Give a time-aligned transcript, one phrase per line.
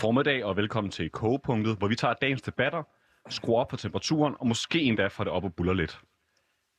[0.00, 2.82] Formiddag og velkommen til Kogepunktet, hvor vi tager dagens debatter,
[3.28, 6.00] skruer op på temperaturen og måske endda får det op og buller lidt.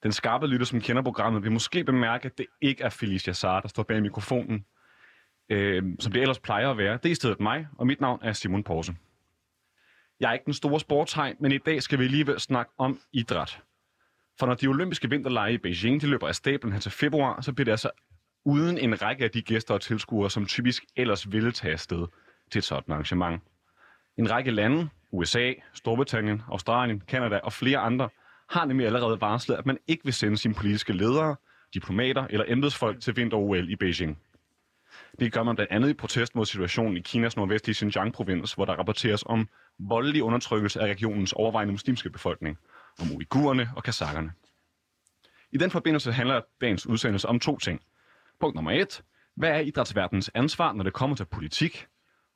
[0.03, 3.61] Den skarpe lytter, som kender programmet, vil måske bemærke, at det ikke er Felicia Saar,
[3.61, 4.65] der står bag mikrofonen,
[5.49, 6.93] øh, som det ellers plejer at være.
[6.93, 8.95] Det er i stedet mig, og mit navn er Simon Porse.
[10.19, 13.61] Jeg er ikke den store sportshej, men i dag skal vi alligevel snakke om idræt.
[14.39, 17.53] For når de olympiske vinterlege i Beijing de løber af stablen her til februar, så
[17.53, 17.89] bliver det altså
[18.45, 22.07] uden en række af de gæster og tilskuere, som typisk ellers ville tage afsted
[22.51, 23.41] til et sådan arrangement.
[24.17, 28.09] En række lande, USA, Storbritannien, Australien, Kanada og flere andre,
[28.49, 31.35] har nemlig allerede varslet, at man ikke vil sende sine politiske ledere,
[31.73, 34.17] diplomater eller embedsfolk til vinter-OL i Beijing.
[35.19, 38.73] Det gør man blandt andet i protest mod situationen i Kinas nordvestlige Xinjiang-provins, hvor der
[38.73, 42.57] rapporteres om voldelig undertrykkelse af regionens overvejende muslimske befolkning,
[42.99, 44.31] om uigurerne og kazakkerne.
[45.51, 47.81] I den forbindelse handler dagens udsendelse om to ting.
[48.39, 49.03] Punkt nummer et.
[49.35, 51.87] Hvad er idrætsverdens ansvar, når det kommer til politik?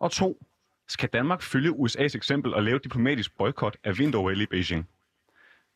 [0.05, 0.45] Og to.
[0.87, 4.89] Skal Danmark følge USA's eksempel og lave diplomatisk boykot af vinter i Beijing?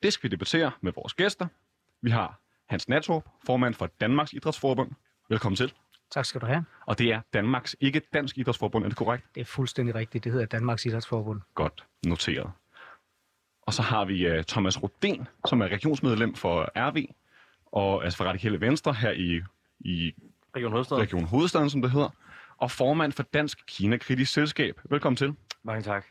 [0.03, 1.47] Det skal vi debattere med vores gæster.
[2.01, 4.91] Vi har Hans Nathorp, formand for Danmarks Idrætsforbund.
[5.29, 5.73] Velkommen til.
[6.11, 6.65] Tak skal du have.
[6.85, 9.25] Og det er Danmarks, ikke Dansk Idrætsforbund, er det korrekt?
[9.35, 10.23] Det er fuldstændig rigtigt.
[10.23, 11.41] Det hedder Danmarks Idrætsforbund.
[11.55, 12.51] Godt, noteret.
[13.61, 17.05] Og så har vi uh, Thomas Rodin, som er regionsmedlem for RV,
[17.65, 19.41] og altså for Radikale Venstre her i,
[19.79, 20.13] i
[20.55, 21.03] Region Hovedstaden.
[21.03, 22.09] Region Hovedstaden, som det hedder,
[22.61, 24.81] og formand for Dansk Kina-kritisk Selskab.
[24.89, 25.35] Velkommen til.
[25.63, 26.05] Mange tak.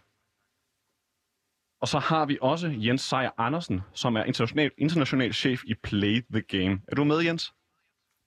[1.80, 6.24] Og så har vi også Jens Sejer Andersen, som er international, international chef i Play
[6.32, 6.80] the Game.
[6.88, 7.52] Er du med, Jens?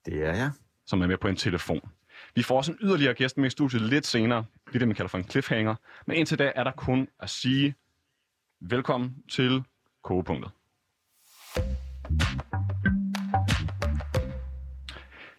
[0.06, 0.50] Det er jeg.
[0.86, 1.80] Som er med på en telefon.
[2.34, 4.44] Vi får også en yderligere gæst med i studiet lidt senere.
[4.66, 5.74] Det er det, man kalder for en cliffhanger.
[6.06, 7.74] Men indtil da er der kun at sige
[8.60, 9.64] velkommen til
[10.04, 10.50] kogepunktet.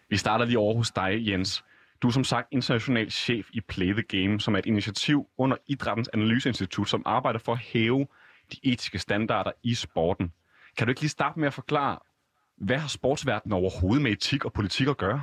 [0.08, 1.64] Vi starter lige over hos dig, Jens.
[2.04, 5.56] Du er som sagt international chef i Play the Game, som er et initiativ under
[5.66, 8.06] Idrættens Analyseinstitut, som arbejder for at hæve
[8.52, 10.32] de etiske standarder i sporten.
[10.76, 11.98] Kan du ikke lige starte med at forklare,
[12.56, 15.22] hvad har sportsverdenen overhovedet med etik og politik at gøre?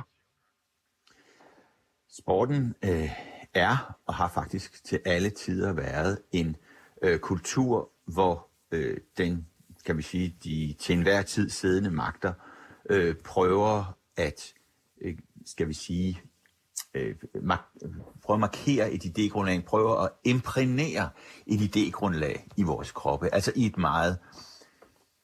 [2.08, 3.10] Sporten øh,
[3.54, 6.56] er og har faktisk til alle tider været en
[7.02, 9.46] øh, kultur, hvor øh, den,
[9.86, 12.32] kan vi sige, de til enhver tid siddende magter
[12.90, 14.54] øh, prøver at,
[15.00, 16.22] øh, skal vi sige,
[16.94, 17.14] øh,
[18.22, 21.08] prøver at markere et idégrundlag, prøver at imprægnere
[21.46, 23.34] et idégrundlag i vores kroppe.
[23.34, 24.18] Altså i et meget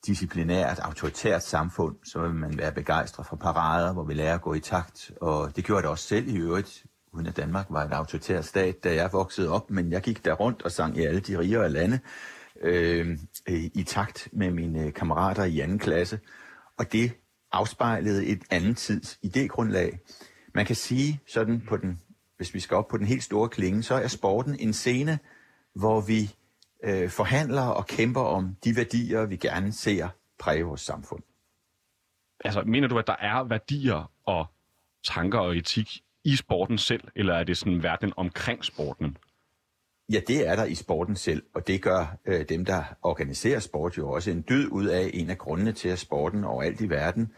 [0.06, 4.54] disciplinært, autoritært samfund, så vil man være begejstret for parader, hvor vi lærer at gå
[4.54, 5.12] i takt.
[5.20, 8.40] Og det gjorde jeg det også selv i øvrigt, uden at Danmark var en autoritær
[8.40, 9.70] stat, da jeg voksede op.
[9.70, 12.00] Men jeg gik der rundt og sang i alle de rigere lande
[12.60, 13.18] øh,
[13.48, 16.20] i takt med mine kammerater i anden klasse.
[16.78, 17.12] Og det
[17.52, 19.98] afspejlede et andet tids idégrundlag.
[20.58, 22.00] Man kan sige sådan på den,
[22.36, 25.18] hvis vi skal op på den helt store klinge, så er sporten en scene,
[25.74, 26.34] hvor vi
[26.84, 30.08] øh, forhandler og kæmper om de værdier, vi gerne ser
[30.38, 31.22] præge vores samfund.
[32.44, 34.46] Altså, mener du, at der er værdier og
[35.04, 39.16] tanker og etik i sporten selv, eller er det sådan verden omkring sporten?
[40.12, 43.98] Ja, det er der i sporten selv, og det gør øh, dem, der organiserer sport
[43.98, 47.32] jo også en død ud af en af grundene til, at sporten overalt i verden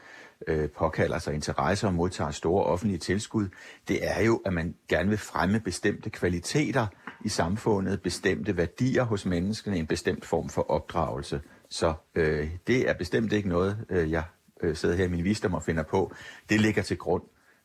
[0.46, 3.48] øh, påkalder sig interesse og modtager store offentlige tilskud,
[3.88, 6.86] det er jo, at man gerne vil fremme bestemte kvaliteter
[7.24, 11.40] i samfundet, bestemte værdier hos menneskene, en bestemt form for opdragelse.
[11.68, 14.24] Så øh, det er bestemt ikke noget, øh, jeg
[14.62, 16.12] øh, sidder her i min visdom og finder på.
[16.48, 17.22] Det ligger til grund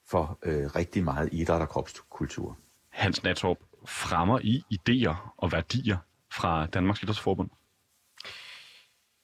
[0.07, 2.57] for øh, rigtig meget idræt og kropskultur.
[2.89, 5.97] Hans Nathorp, fremmer I idéer og værdier
[6.31, 7.49] fra Danmarks Idrætsforbund?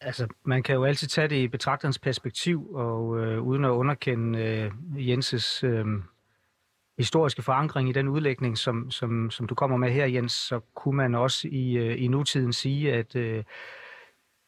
[0.01, 4.39] Altså, man kan jo altid tage det i betragterens perspektiv, og øh, uden at underkende
[4.39, 5.85] øh, Jenses øh,
[6.97, 10.97] historiske forankring i den udlægning, som, som, som du kommer med her, Jens, så kunne
[10.97, 13.43] man også i, øh, i nutiden sige, at øh,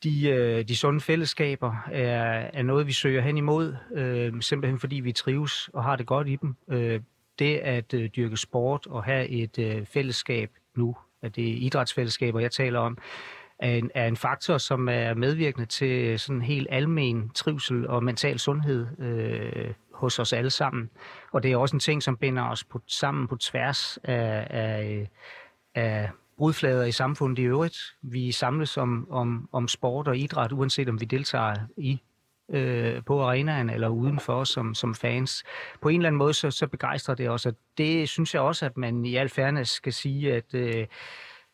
[0.04, 4.96] de, øh, de sunde fællesskaber er, er noget, vi søger hen imod, øh, simpelthen fordi
[4.96, 6.56] vi trives og har det godt i dem.
[6.72, 7.02] Øh,
[7.40, 12.40] det at øh, dyrke sport og have et øh, fællesskab nu, at det er idrætsfællesskaber,
[12.40, 12.98] jeg taler om,
[13.64, 18.04] er en, er en faktor, som er medvirkende til øh, sådan helt almen trivsel og
[18.04, 20.90] mental sundhed øh, hos os alle sammen.
[21.32, 25.10] Og det er også en ting, som binder os på, sammen på tværs af, af,
[25.76, 27.78] af brudflader i samfundet i øvrigt.
[28.02, 32.02] Vi samles om, om, om sport og idræt, uanset om vi deltager i
[32.50, 35.44] øh, på arenaen eller udenfor som, som fans.
[35.82, 38.66] På en eller anden måde, så, så begejstrer det os, og det synes jeg også,
[38.66, 40.88] at man i al fairness skal sige, at øh,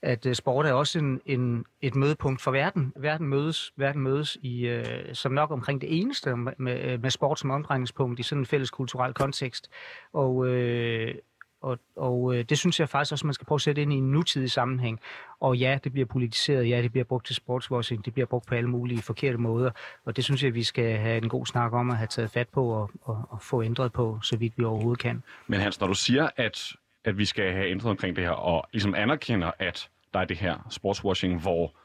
[0.01, 2.93] at øh, sport er også en, en, et mødepunkt for verden.
[2.95, 7.39] Verden mødes, verden mødes i, øh, som nok omkring det eneste med, øh, med sport
[7.39, 9.69] som omdrejningspunkt i sådan en fælles kulturel kontekst.
[10.13, 11.15] Og, øh,
[11.61, 13.95] og, og øh, det synes jeg faktisk også, man skal prøve at sætte ind i
[13.95, 14.99] en nutidig sammenhæng.
[15.39, 18.55] Og ja, det bliver politiseret, ja, det bliver brugt til sportswashing, det bliver brugt på
[18.55, 19.71] alle mulige forkerte måder,
[20.05, 22.49] og det synes jeg, vi skal have en god snak om at have taget fat
[22.49, 25.23] på og, og, og få ændret på, så vidt vi overhovedet kan.
[25.47, 26.71] Men Hans, når du siger, at,
[27.05, 30.37] at vi skal have ændret omkring det her, og ligesom anerkender, at der er det
[30.37, 31.75] her sportswashing, hvor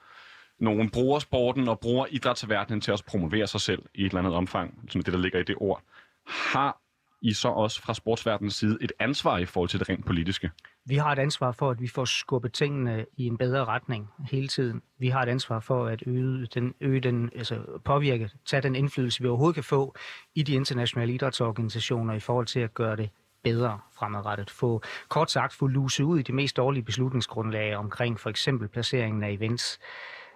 [0.58, 4.34] nogen bruger sporten og bruger idrætsverdenen til at promovere sig selv i et eller andet
[4.34, 5.82] omfang, som det, der ligger i det ord.
[6.26, 6.80] Har
[7.22, 10.50] I så også fra sportsverdenens side et ansvar i forhold til det rent politiske?
[10.86, 14.48] Vi har et ansvar for, at vi får skubbet tingene i en bedre retning hele
[14.48, 14.82] tiden.
[14.98, 19.22] Vi har et ansvar for at øge den, øge den altså påvirke, tage den indflydelse,
[19.22, 19.94] vi overhovedet kan få
[20.34, 23.10] i de internationale idrætsorganisationer i forhold til at gøre det
[23.44, 24.50] bedre fremadrettet.
[24.50, 29.22] Få kort sagt få luse ud i de mest dårlige beslutningsgrundlag omkring for eksempel placeringen
[29.22, 29.80] af events.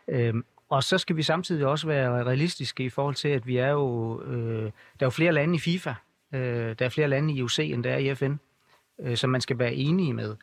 [0.08, 3.70] Øhm, og så skal vi samtidig også være realistiske i forhold til, at vi er
[3.70, 4.70] jo, øh, der
[5.00, 5.94] er jo flere lande i FIFA,
[6.34, 8.34] øh, der er flere lande i UC, end der er i FN,
[9.00, 10.36] øh, som man skal være enige med.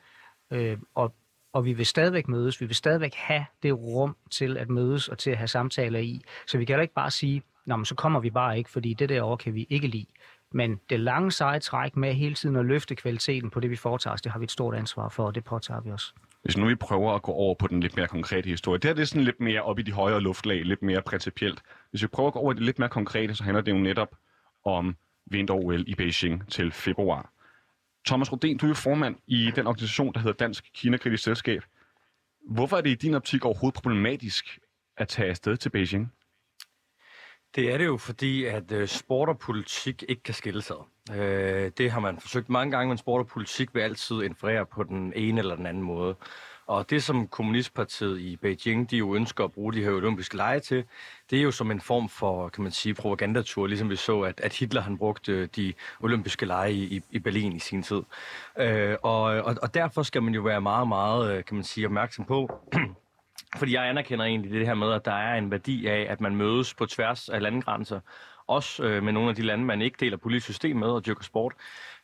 [0.51, 1.13] Øh, og,
[1.53, 5.17] og vi vil stadigvæk mødes, vi vil stadigvæk have det rum til at mødes og
[5.17, 6.21] til at have samtaler i.
[6.47, 8.93] Så vi kan heller ikke bare sige, Nå, men så kommer vi bare ikke, fordi
[8.93, 10.05] det derovre kan vi ikke lide.
[10.55, 14.13] Men det lange seje træk med hele tiden at løfte kvaliteten på det, vi foretager
[14.13, 16.15] os, det har vi et stort ansvar for, og det påtager vi os.
[16.43, 18.79] Hvis nu vi prøver at gå over på den lidt mere konkrete historie.
[18.79, 21.61] Det her det er sådan lidt mere op i de højere luftlag, lidt mere principielt.
[21.89, 23.77] Hvis vi prøver at gå over i det lidt mere konkrete, så handler det jo
[23.77, 24.15] netop
[24.65, 27.31] om vinter-OL i Beijing til februar.
[28.07, 31.63] Thomas Rodin, du er jo formand i den organisation, der hedder Dansk Kina-kritisk Selskab.
[32.49, 34.59] Hvorfor er det i din optik overhovedet problematisk
[34.97, 36.13] at tage afsted til Beijing?
[37.55, 40.75] Det er det jo, fordi at øh, sport og politik ikke kan skille sig.
[41.11, 44.83] Øh, det har man forsøgt mange gange, men sport og politik vil altid inferere på
[44.83, 46.15] den ene eller den anden måde.
[46.67, 50.59] Og det, som Kommunistpartiet i Beijing, de jo ønsker at bruge de her olympiske lege
[50.59, 50.83] til,
[51.29, 54.39] det er jo som en form for, kan man sige, propagandatur, ligesom vi så, at,
[54.39, 58.01] at Hitler han brugte de olympiske lege i, i Berlin i sin tid.
[58.59, 61.85] Øh, og, og, og derfor skal man jo være meget, meget, øh, kan man sige,
[61.87, 62.59] opmærksom på,
[63.55, 66.35] fordi jeg anerkender egentlig det her med, at der er en værdi af, at man
[66.35, 67.99] mødes på tværs af landegrænser,
[68.47, 71.23] også øh, med nogle af de lande, man ikke deler politisk system med og dyrker
[71.23, 71.53] sport.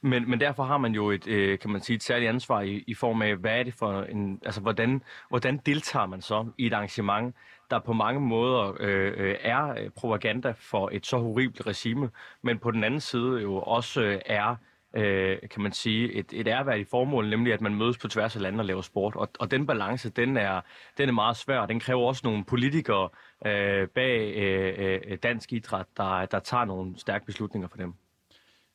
[0.02, 2.84] Men, men derfor har man jo et, øh, kan man sige, et særligt ansvar i,
[2.88, 6.66] i form af, hvad er det for en, altså hvordan, hvordan deltager man så i
[6.66, 7.36] et arrangement,
[7.72, 12.10] der på mange måder øh, øh er propaganda for et så horribelt regime,
[12.42, 14.56] men på den anden side jo også øh, er
[14.94, 18.42] øh, kan man sige, et, et ærværdigt formål, nemlig at man mødes på tværs af
[18.42, 19.16] lande og laver sport.
[19.16, 20.62] Og, og den balance, den er,
[20.98, 23.10] den er meget svær, den kræver også nogle politikere
[23.46, 27.94] øh, bag øh, øh, dansk idræt, der, der tager nogle stærke beslutninger for dem.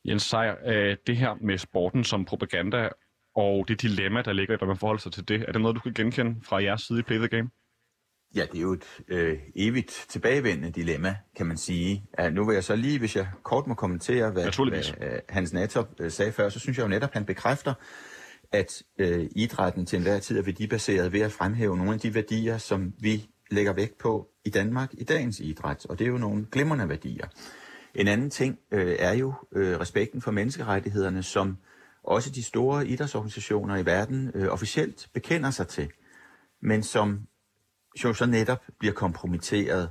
[0.05, 2.89] Jens Seier, øh, det her med sporten som propaganda
[3.37, 5.77] og det dilemma, der ligger i, hvordan man forholder sig til det, er det noget,
[5.77, 7.51] du kan genkende fra jeres side i Play the Game?
[8.37, 12.05] Ja, det er jo et øh, evigt tilbagevendende dilemma, kan man sige.
[12.19, 15.53] Ja, nu vil jeg så lige, hvis jeg kort må kommentere, hvad, hvad uh, Hans
[15.53, 17.75] Natop uh, sagde før, så synes jeg jo netop, han bekræfter,
[18.53, 22.59] at øh, idrætten til enhver tid er værdibaseret ved at fremhæve nogle af de værdier,
[22.59, 25.87] som vi lægger vægt på i Danmark i dagens idræt.
[25.87, 27.27] Og det er jo nogle glimrende værdier.
[27.95, 31.57] En anden ting øh, er jo øh, respekten for menneskerettighederne, som
[32.05, 35.89] også de store idrætsorganisationer i verden øh, officielt bekender sig til,
[36.63, 37.21] men som
[38.05, 39.91] jo så netop bliver kompromitteret,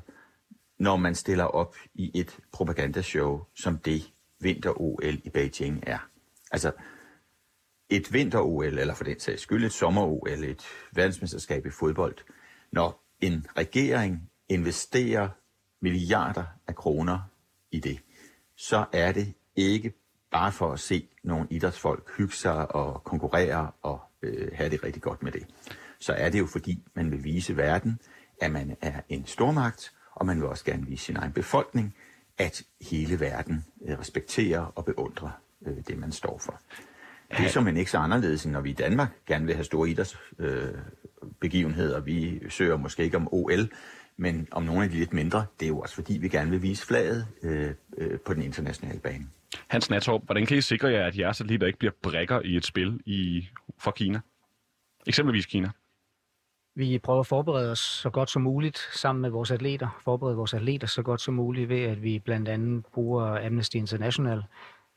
[0.80, 6.10] når man stiller op i et propagandashow, som det vinter-OL i Beijing er.
[6.52, 6.72] Altså,
[7.90, 12.16] et vinter-OL, eller for den sags skyld et sommer-OL, et verdensmesterskab i fodbold,
[12.72, 15.30] når en regering investerer
[15.82, 17.20] milliarder af kroner
[17.72, 18.00] i det,
[18.58, 19.94] så er det ikke
[20.32, 25.02] bare for at se nogle idrætsfolk hygge sig og konkurrere og øh, have det rigtig
[25.02, 25.48] godt med det
[26.06, 28.00] så er det jo fordi, man vil vise verden,
[28.42, 31.96] at man er en stormagt, og man vil også gerne vise sin egen befolkning,
[32.38, 36.62] at hele verden øh, respekterer og beundrer øh, det, man står for.
[37.32, 39.64] Det er som en ikke så anderledes, end når vi i Danmark gerne vil have
[39.64, 42.00] store idrætsbegivenheder.
[42.00, 43.70] Øh, vi søger måske ikke om OL,
[44.18, 45.46] men om nogle af de lidt mindre.
[45.60, 49.00] Det er jo også fordi, vi gerne vil vise flaget øh, øh, på den internationale
[49.00, 49.28] bane.
[49.68, 52.66] Hans Natorp, hvordan kan I sikre jer, at jeres atleter ikke bliver brækker i et
[52.66, 53.48] spil i,
[53.78, 54.20] for Kina?
[55.08, 55.70] Eksempelvis Kina.
[56.78, 60.54] Vi prøver at forberede os så godt som muligt sammen med vores atleter, forberede vores
[60.54, 64.44] atleter så godt som muligt ved, at vi blandt andet bruger Amnesty International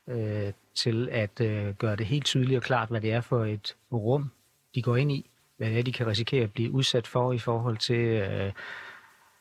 [0.09, 3.77] øh, til at øh, gøre det helt tydeligt og klart, hvad det er for et
[3.93, 4.31] rum,
[4.75, 7.39] de går ind i, hvad det er, de kan risikere at blive udsat for i
[7.39, 8.53] forhold til øh,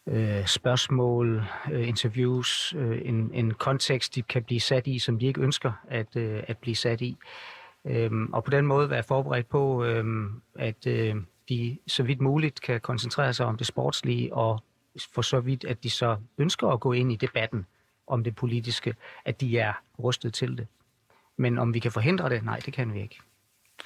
[0.07, 5.25] øh, spørgsmål, øh, interviews, øh, en, en kontekst, de kan blive sat i, som de
[5.25, 7.17] ikke ønsker at, øh, at blive sat i.
[7.85, 10.05] Øh, og på den måde være forberedt på, øh,
[10.55, 11.15] at øh,
[11.49, 14.63] de så vidt muligt kan koncentrere sig om det sportslige, og
[15.13, 17.65] for så vidt, at de så ønsker at gå ind i debatten
[18.07, 20.67] om det politiske, at de er rustet til det.
[21.37, 22.43] Men om vi kan forhindre det?
[22.43, 23.19] Nej, det kan vi ikke.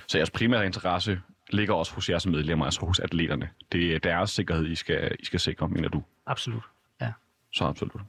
[0.08, 3.50] Så jeres primære interesse ligger også hos jeres medlemmer, altså hos atleterne.
[3.72, 6.04] Det er deres sikkerhed, I skal, I skal sikre, mener du?
[6.26, 6.64] Absolut,
[7.02, 7.14] ja.
[7.54, 8.02] Så absolut.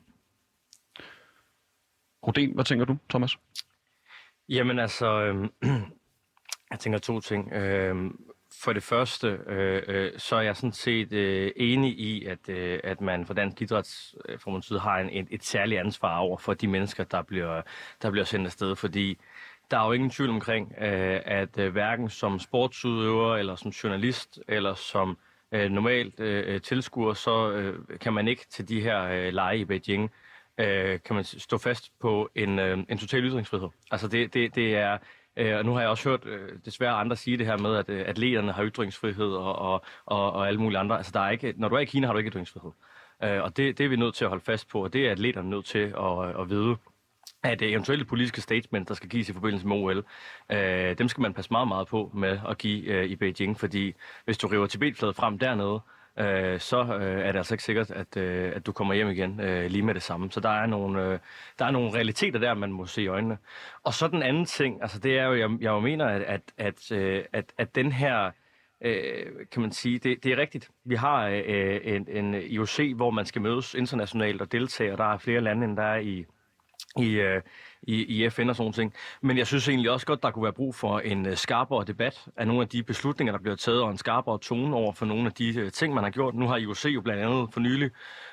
[2.26, 3.38] Roden, hvad tænker du, Thomas?
[4.49, 5.49] Jamen altså, øh,
[6.71, 7.52] jeg tænker to ting.
[7.52, 8.11] Øh,
[8.64, 12.81] for det første, øh, øh, så er jeg sådan set øh, enig i, at, øh,
[12.85, 16.54] at man fra Dansk Idrætsforbunds øh, side har en, et, et særligt ansvar over for
[16.54, 17.62] de mennesker, der bliver,
[18.02, 19.19] der bliver sendt afsted, fordi
[19.71, 24.40] der er jo ingen tvivl omkring, øh, at øh, hverken som sportsudøver, eller som journalist,
[24.49, 25.19] eller som
[25.52, 29.59] øh, normalt øh, øh tilskuer, så øh, kan man ikke til de her øh, lege
[29.59, 30.11] i Beijing,
[30.59, 33.69] øh, kan man stå fast på en, øh, en total ytringsfrihed.
[33.90, 34.99] Altså det, det, det er
[35.37, 37.89] Øh, og nu har jeg også hørt øh, desværre andre sige det her med, at
[37.91, 40.97] øh, atleterne har ytringsfrihed og, og, og, og alle mulige andre.
[40.97, 42.71] Altså, der er ikke, når du er i Kina, har du ikke ytringsfrihed.
[43.25, 45.12] Øh, og det, det er vi nødt til at holde fast på, og det er
[45.12, 46.77] atleterne nødt til at, at vide
[47.43, 50.05] at eventuelle politiske statements, der skal gives i forbindelse med OL,
[50.53, 53.95] øh, dem skal man passe meget, meget på med at give øh, i Beijing, fordi
[54.25, 55.81] hvis du river Tibetfladet frem dernede,
[56.19, 59.40] øh, så øh, er det altså ikke sikkert, at, øh, at du kommer hjem igen
[59.40, 60.31] øh, lige med det samme.
[60.31, 61.19] Så der er, nogle, øh,
[61.59, 63.38] der er nogle realiteter der, man må se i øjnene.
[63.83, 66.92] Og så den anden ting, altså det er jo, jeg, jeg mener, at, at, at,
[66.92, 68.31] øh, at, at den her
[68.81, 70.71] øh, kan man sige, det, det er rigtigt.
[70.85, 75.12] Vi har øh, en, en IOC, hvor man skal mødes internationalt og deltage, og der
[75.12, 76.25] er flere lande, end der er i,
[76.99, 77.42] i, øh,
[77.83, 78.95] i, i FN og sådan ting.
[79.21, 82.27] Men jeg synes egentlig også godt, der kunne være brug for en øh, skarpere debat
[82.37, 85.27] af nogle af de beslutninger, der bliver taget, og en skarpere tone over for nogle
[85.27, 86.35] af de øh, ting, man har gjort.
[86.35, 87.91] Nu har IOC jo blandt andet for nylig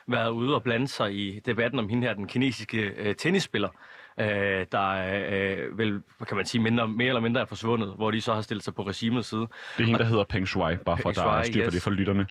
[0.08, 3.70] været ude og blande sig i debatten om hende her, den kinesiske øh, tennisspiller,
[4.20, 4.89] øh, der
[5.32, 8.41] øh, vel, kan man sige, mindre, mere eller mindre er forsvundet, hvor de så har
[8.41, 9.41] stillet sig på regimets side.
[9.41, 11.74] Det er hende, der hedder Peng Shuai, bare for at der er styr for yes.
[11.74, 12.27] det for lytterne.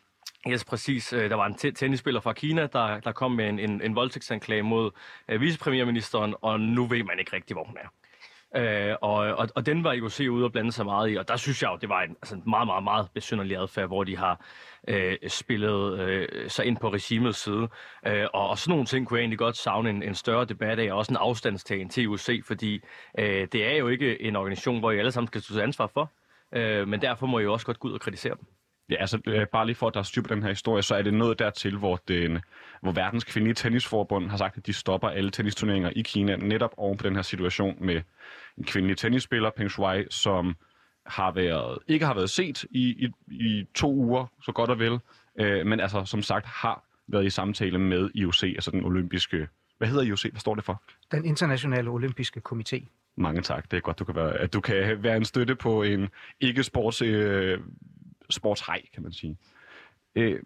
[0.47, 1.13] Yes, præcis.
[1.13, 4.63] Øh, der var en tennisspiller fra Kina, der, der kom med en, en, en voldtægtsanklage
[4.63, 4.91] mod
[5.35, 7.89] uh, vicepremierministeren, og nu ved man ikke rigtig, hvor hun er.
[8.51, 11.37] Uh, og, og, og den var IOC ude og blande sig meget i, og der
[11.37, 14.45] synes jeg jo, det var en altså, meget, meget, meget besynderlig adfærd, hvor de har
[14.91, 17.63] uh, spillet uh, sig ind på regimets side.
[18.07, 20.79] Uh, og, og sådan nogle ting kunne jeg egentlig godt savne en, en større debat
[20.79, 22.81] af, og også en afstandstagen til IOC, fordi
[23.19, 25.87] uh, det er jo ikke en organisation, hvor I alle sammen skal stå til ansvar
[25.87, 26.13] for,
[26.57, 28.58] uh, men derfor må I jo også godt gå ud og kritisere dem.
[28.91, 30.95] Ja, altså øh, bare lige for at der er styr på den her historie, så
[30.95, 32.39] er det noget dertil, hvor, den,
[32.83, 36.97] hvor verdens kvindelige tennisforbund har sagt, at de stopper alle tennisturneringer i Kina, netop oven
[36.97, 38.03] på den her situation med
[38.59, 40.57] en kvindelig tennisspiller, Peng Shuai, som
[41.07, 44.99] har været, ikke har været set i, i, i to uger, så godt og vel,
[45.41, 49.49] øh, men altså som sagt har været i samtale med IOC, altså den olympiske...
[49.79, 50.23] Hvad hedder IOC?
[50.23, 50.83] Hvad står det for?
[51.13, 52.87] Den internationale olympiske komité.
[53.17, 53.71] Mange tak.
[53.71, 56.09] Det er godt, du kan være, at du kan være en støtte på en
[56.41, 57.59] ikke-sports øh,
[58.31, 59.37] sportshej, kan man sige.
[60.15, 60.43] Øh,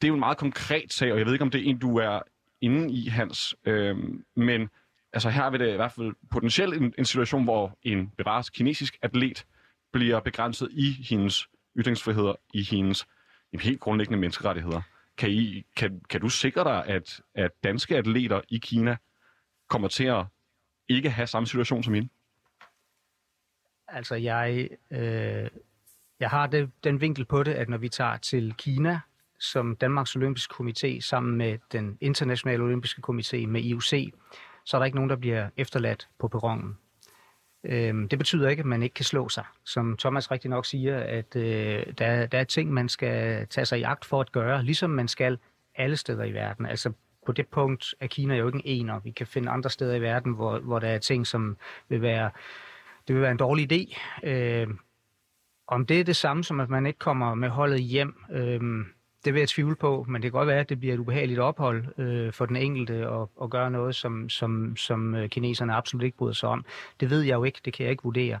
[0.00, 1.78] det er jo en meget konkret sag, og jeg ved ikke, om det er en,
[1.78, 2.20] du er
[2.60, 3.54] inde i, Hans.
[3.64, 3.96] Øh,
[4.36, 4.68] men
[5.12, 8.98] altså, her er det i hvert fald potentielt en, en situation, hvor en bevares kinesisk
[9.02, 9.46] atlet
[9.92, 13.06] bliver begrænset i hendes ytringsfriheder, i hendes
[13.60, 14.82] helt grundlæggende menneskerettigheder.
[15.16, 18.96] Kan, I, kan, kan du sikre dig, at, at danske atleter i Kina
[19.68, 20.24] kommer til at
[20.88, 22.08] ikke have samme situation som hende?
[23.88, 25.50] Altså, jeg øh,
[26.20, 29.00] jeg har det, den vinkel på det, at når vi tager til Kina,
[29.40, 34.14] som Danmarks Olympiske Komité, sammen med den internationale olympiske komité med IOC,
[34.64, 36.78] så er der ikke nogen, der bliver efterladt på perronen.
[37.64, 39.44] Øhm, det betyder ikke, at man ikke kan slå sig.
[39.64, 43.78] Som Thomas rigtig nok siger, at øh, der, der er ting, man skal tage sig
[43.78, 45.38] i agt for at gøre, ligesom man skal
[45.74, 46.66] alle steder i verden.
[46.66, 46.92] Altså
[47.26, 49.00] på det punkt er Kina jo ikke en ener.
[49.00, 51.56] Vi kan finde andre steder i verden, hvor, hvor der er ting, som
[51.88, 52.30] vil være,
[53.08, 54.00] det vil være en dårlig idé.
[54.28, 54.68] Øh,
[55.68, 58.60] om det er det samme som, at man ikke kommer med holdet hjem, øh,
[59.24, 61.40] det vil jeg tvivle på, men det kan godt være, at det bliver et ubehageligt
[61.40, 66.04] ophold øh, for den enkelte at, at gøre noget, som, som, som øh, kineserne absolut
[66.04, 66.64] ikke bryder sig om.
[67.00, 68.38] Det ved jeg jo ikke, det kan jeg ikke vurdere.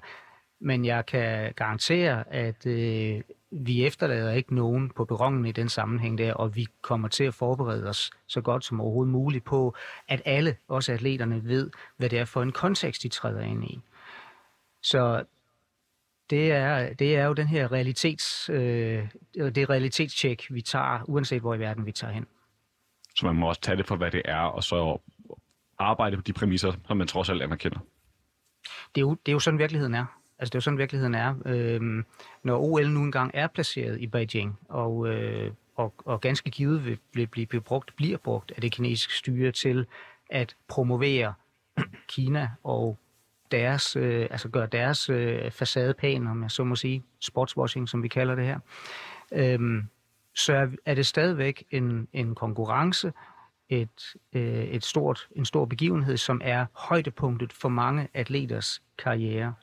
[0.60, 3.20] Men jeg kan garantere, at øh,
[3.50, 7.34] vi efterlader ikke nogen på perronen i den sammenhæng der, og vi kommer til at
[7.34, 9.74] forberede os så godt som overhovedet muligt på,
[10.08, 13.80] at alle, også atleterne, ved, hvad det er for en kontekst, de træder ind i.
[14.82, 15.24] Så
[16.30, 21.54] det er, det er jo den her realitets, øh, det realitetstjek, vi tager, uanset hvor
[21.54, 22.26] i verden vi tager hen.
[23.16, 24.98] Så man må også tage det for, hvad det er, og så
[25.78, 27.78] arbejde på de præmisser, som man trods alt anerkender.
[28.94, 30.04] Det er jo, det er jo sådan, virkeligheden er.
[30.38, 31.34] Altså, det er jo sådan, virkeligheden er.
[31.46, 32.04] Øhm,
[32.44, 36.98] når OL nu engang er placeret i Beijing, og, øh, og, og ganske givet vil,
[37.14, 39.86] vil blive brugt, bliver brugt af det kinesiske styre til
[40.30, 41.34] at promovere
[42.08, 42.98] Kina og
[43.50, 48.02] deres, øh, altså gøre deres øh, facade pæn, om jeg så må sige, sportswashing, som
[48.02, 48.58] vi kalder det her,
[49.32, 49.82] øh,
[50.34, 53.12] så er det stadigvæk en, en konkurrence,
[53.68, 59.54] et, øh, et stort, en stor begivenhed, som er højdepunktet for mange atleters karriere.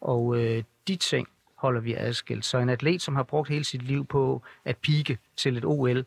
[0.00, 2.44] Og øh, de ting holder vi adskilt.
[2.44, 6.04] Så en atlet, som har brugt hele sit liv på at pike til et OL,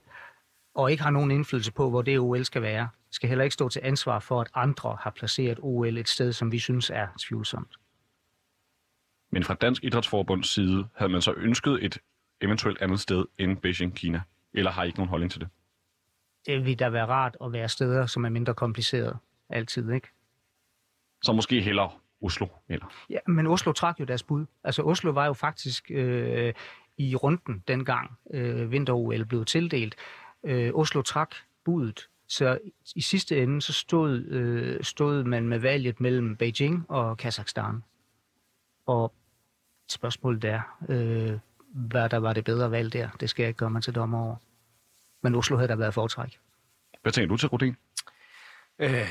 [0.76, 3.70] og ikke har nogen indflydelse på, hvor det OL skal være, skal heller ikke stå
[3.70, 7.76] til ansvar for, at andre har placeret OL et sted, som vi synes er tvivlsomt.
[9.30, 11.98] Men fra Dansk Idrætsforbunds side havde man så ønsket et
[12.42, 14.22] eventuelt andet sted end Beijing, Kina?
[14.54, 15.50] Eller har I ikke nogen holdning til det?
[16.46, 19.18] Det vil da være rart at være steder, som er mindre kompliceret.
[19.50, 20.08] Altid, ikke?
[21.24, 22.86] Så måske hellere Oslo, eller?
[23.10, 24.46] Ja, men Oslo trak jo deres bud.
[24.64, 26.54] Altså Oslo var jo faktisk øh,
[26.98, 29.96] i runden dengang øh, vinter-OL blev tildelt.
[30.44, 31.36] Øh, Oslo trak
[31.66, 32.08] budet.
[32.28, 32.60] Så
[32.96, 37.84] i sidste ende så stod, øh, stod man med valget mellem Beijing og Kazakhstan.
[38.86, 39.14] Og
[39.90, 43.10] spørgsmålet er, øh, hvad der var det bedre valg der.
[43.20, 44.36] Det skal jeg ikke gøre mig til dommer over.
[45.24, 46.40] Men Oslo havde der været foretræk.
[47.02, 47.76] Hvad tænker du til, Rudin?
[48.80, 49.08] Øh,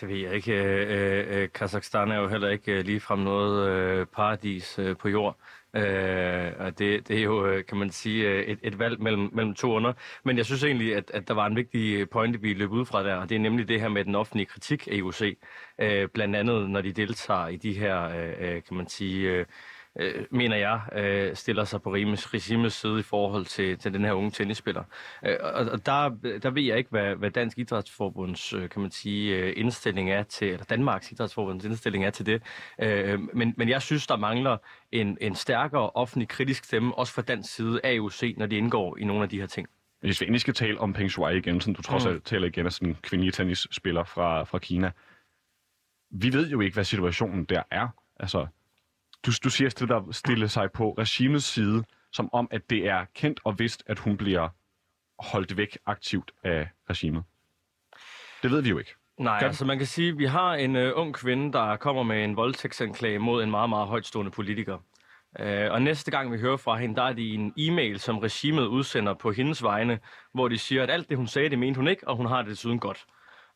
[0.00, 0.52] det ved jeg ikke.
[0.52, 5.36] Øh, øh, Kazakhstan er jo heller ikke øh, ligefrem noget øh, paradis øh, på jord.
[5.74, 9.30] Øh, og det, det er jo, øh, kan man sige, øh, et, et valg mellem,
[9.32, 9.92] mellem to under.
[10.24, 13.02] Men jeg synes egentlig, at, at der var en vigtig pointe, vi løb ud fra
[13.02, 15.22] der, og det er nemlig det her med den offentlige kritik af IOC.
[15.78, 19.30] Øh, blandt andet, når de deltager i de her, øh, øh kan man sige...
[19.30, 19.46] Øh,
[20.00, 24.12] øh, mener jeg, øh, stiller sig på regimets side i forhold til, til den her
[24.12, 24.84] unge tennisspiller.
[25.24, 26.08] Øh, og og der,
[26.42, 30.22] der ved jeg ikke, hvad, hvad Dansk Idrætsforbunds øh, kan man sige, øh, indstilling er
[30.22, 32.42] til, eller Danmarks Idrætsforbunds indstilling er til det.
[32.82, 34.56] Øh, men, men jeg synes, der mangler
[34.92, 38.96] en, en stærkere offentlig kritisk stemme, også fra dansk side af UC, når de indgår
[38.96, 39.68] i nogle af de her ting.
[40.00, 42.10] Hvis vi endelig skal tale om Peng Shuai igen, som du trods mm.
[42.10, 44.90] alt taler igen af sådan en kvindelig tennisspiller fra, fra Kina.
[46.10, 47.88] Vi ved jo ikke, hvad situationen der er.
[48.20, 48.46] Altså,
[49.26, 53.04] du, du siger at der stille sig på regimets side, som om, at det er
[53.14, 54.48] kendt og vist, at hun bliver
[55.18, 57.24] holdt væk aktivt af regimet.
[58.42, 58.94] Det ved vi jo ikke.
[59.18, 59.48] Nej, kan?
[59.48, 62.36] altså man kan sige, at vi har en uh, ung kvinde, der kommer med en
[62.36, 64.78] voldtægtsanklage mod en meget, meget højtstående politiker.
[65.40, 68.66] Uh, og næste gang vi hører fra hende, der er det en e-mail, som regimet
[68.66, 69.98] udsender på hendes vegne,
[70.32, 72.42] hvor de siger, at alt det, hun sagde, det mente hun ikke, og hun har
[72.42, 73.04] det desuden godt.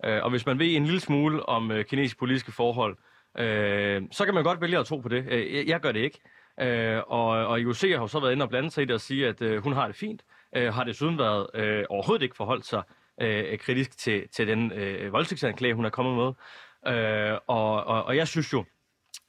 [0.07, 2.97] Uh, og hvis man ved en lille smule om uh, kinesiske politiske forhold,
[3.39, 5.25] øh, så kan man godt vælge at tro på det.
[5.31, 6.21] Øh, jeg, gør det ikke.
[6.61, 9.01] Øh, og, og IOC har jo så været inde og blande sig i det og
[9.01, 10.23] sige, at øh, hun har det fint.
[10.57, 12.83] Øh, har desuden været øh, overhovedet ikke forholdt sig
[13.21, 16.33] øh, kritisk til, til den øh, voldtægtsanklage, hun er kommet med.
[16.95, 18.65] Øh, og, og, og jeg synes jo,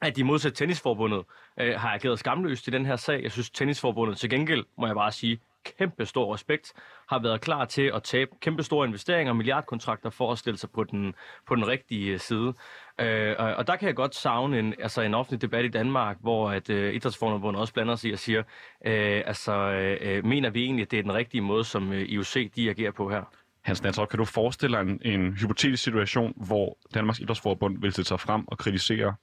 [0.02, 1.24] at de modsat tennisforbundet
[1.60, 3.22] øh, har ageret skamløst i den her sag.
[3.22, 6.72] Jeg synes, tennisforbundet til gengæld, må jeg bare sige, kæmpe stor respekt,
[7.08, 10.70] har været klar til at tabe kæmpe store investeringer og milliardkontrakter for at stille sig
[10.70, 11.14] på den,
[11.46, 12.54] på den rigtige øh, side.
[13.00, 16.16] Øh, og, og der kan jeg godt savne en, altså en offentlig debat i Danmark,
[16.20, 18.42] hvor at øh, Idrætsforbundet også blander sig og siger,
[18.86, 22.02] øh, altså øh, øh mener vi egentlig, at det er den rigtige måde, som øh,
[22.02, 23.22] IOC de agerer på her?
[23.62, 28.08] Hans Nansov, kan du forestille dig en, en hypotetisk situation, hvor Danmarks Idrætsforbund vil sætte
[28.08, 29.14] sig frem og kritisere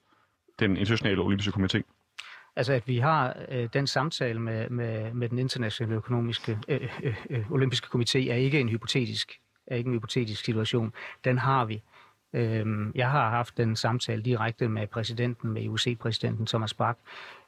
[0.58, 1.97] den internationale olympiske komité?
[2.56, 7.16] Altså, at vi har øh, den samtale med, med, med den internationale økonomiske, øh, øh,
[7.30, 10.92] øh, olympiske komité, er ikke en hypotetisk, er ikke en hypotetisk situation.
[11.24, 11.82] Den har vi.
[12.32, 16.98] Øhm, jeg har haft den samtale direkte med præsidenten, med IOC-præsidenten Thomas Bach.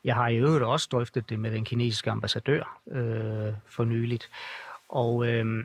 [0.04, 4.30] Jeg har i øvrigt også drøftet det med den kinesiske ambassadør øh, for nyligt.
[4.88, 5.64] Og øh,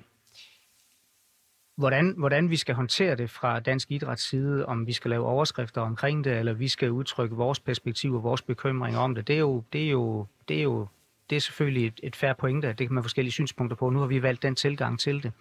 [1.76, 5.82] hvordan, hvordan vi skal håndtere det fra dansk idræts side, om vi skal lave overskrifter
[5.82, 9.40] omkring det, eller vi skal udtrykke vores perspektiv og vores bekymringer om det, det er
[9.40, 10.88] jo, det er jo, det er jo
[11.30, 13.90] det er selvfølgelig et, et færre pointe, det kan man have forskellige synspunkter på.
[13.90, 15.32] Nu har vi valgt den tilgang til det.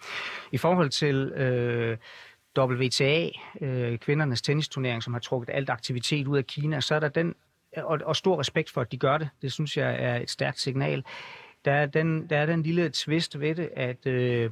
[0.53, 1.97] I forhold til øh,
[2.59, 3.29] WTA,
[3.61, 7.35] øh, kvindernes tennisturnering, som har trukket alt aktivitet ud af Kina, så er der den,
[7.77, 9.29] og, og stor respekt for, at de gør det.
[9.43, 11.05] Det synes jeg er et stærkt signal.
[11.65, 14.51] Der er den, der er den lille twist ved det, at øh,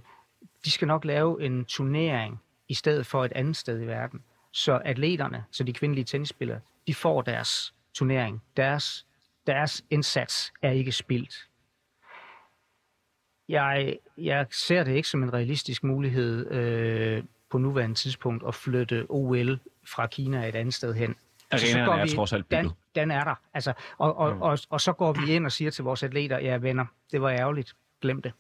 [0.64, 4.22] de skal nok lave en turnering i stedet for et andet sted i verden.
[4.52, 8.42] Så atleterne, så de kvindelige tennisspillere, de får deres turnering.
[8.56, 9.06] Deres,
[9.46, 11.48] deres indsats er ikke spildt.
[13.48, 19.06] Jeg, jeg ser det ikke som en realistisk mulighed øh, på nuværende tidspunkt at flytte
[19.08, 21.14] OL fra Kina et andet sted hen.
[21.50, 23.34] Altså, så går er vi, trods alt den, den er der.
[23.54, 24.42] Altså, og, og, mm.
[24.42, 27.30] og, og så går vi ind og siger til vores atleter, ja venner, det var
[27.30, 28.32] ærgerligt, glem det.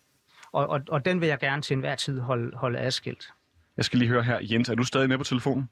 [0.52, 3.28] Og, og, og den vil jeg gerne til enhver tid holde, holde adskilt.
[3.76, 5.68] Jeg skal lige høre her, Jens, er du stadig med på telefonen?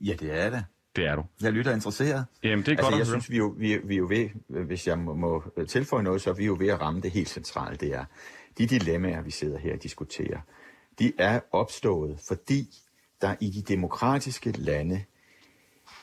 [0.00, 0.64] Ja, det er det.
[0.96, 1.24] Det er du.
[1.42, 2.26] Jeg lytter interesseret.
[2.42, 3.98] Jamen, det er altså, godt jeg at synes, vi er, jo, vi, er, vi er
[3.98, 4.28] jo ved,
[4.66, 7.28] hvis jeg må, må tilføje noget, så er vi jo ved at ramme det helt
[7.28, 7.76] centrale.
[7.76, 8.04] Det er,
[8.58, 10.40] de dilemmaer, vi sidder her og diskuterer,
[10.98, 12.68] de er opstået, fordi
[13.20, 15.04] der i de demokratiske lande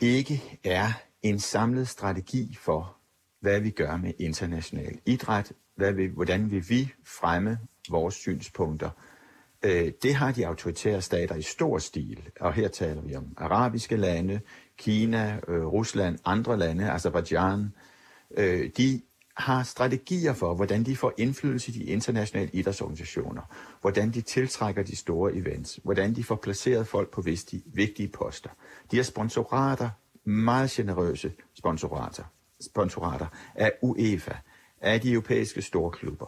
[0.02, 0.88] ikke er
[1.24, 2.96] en samlet strategi for,
[3.40, 8.90] hvad vi gør med international idræt, hvad vil, hvordan vil vi fremme vores synspunkter.
[9.64, 13.98] Øh, det har de autoritære stater i stor stil, og her taler vi om arabiske
[13.98, 14.40] lande,
[14.78, 17.74] Kina, øh, Rusland, andre lande, Azerbaijan,
[18.38, 19.02] øh, de
[19.38, 23.42] har strategier for, hvordan de får indflydelse i de internationale idrætsorganisationer,
[23.82, 28.50] hvordan de tiltrækker de store events, hvordan de får placeret folk på vigtige, vigtige poster.
[28.92, 29.90] De har sponsorater,
[30.24, 32.24] meget generøse sponsorater,
[32.62, 34.34] sponsorater af UEFA,
[34.82, 36.26] af de europæiske store klubber.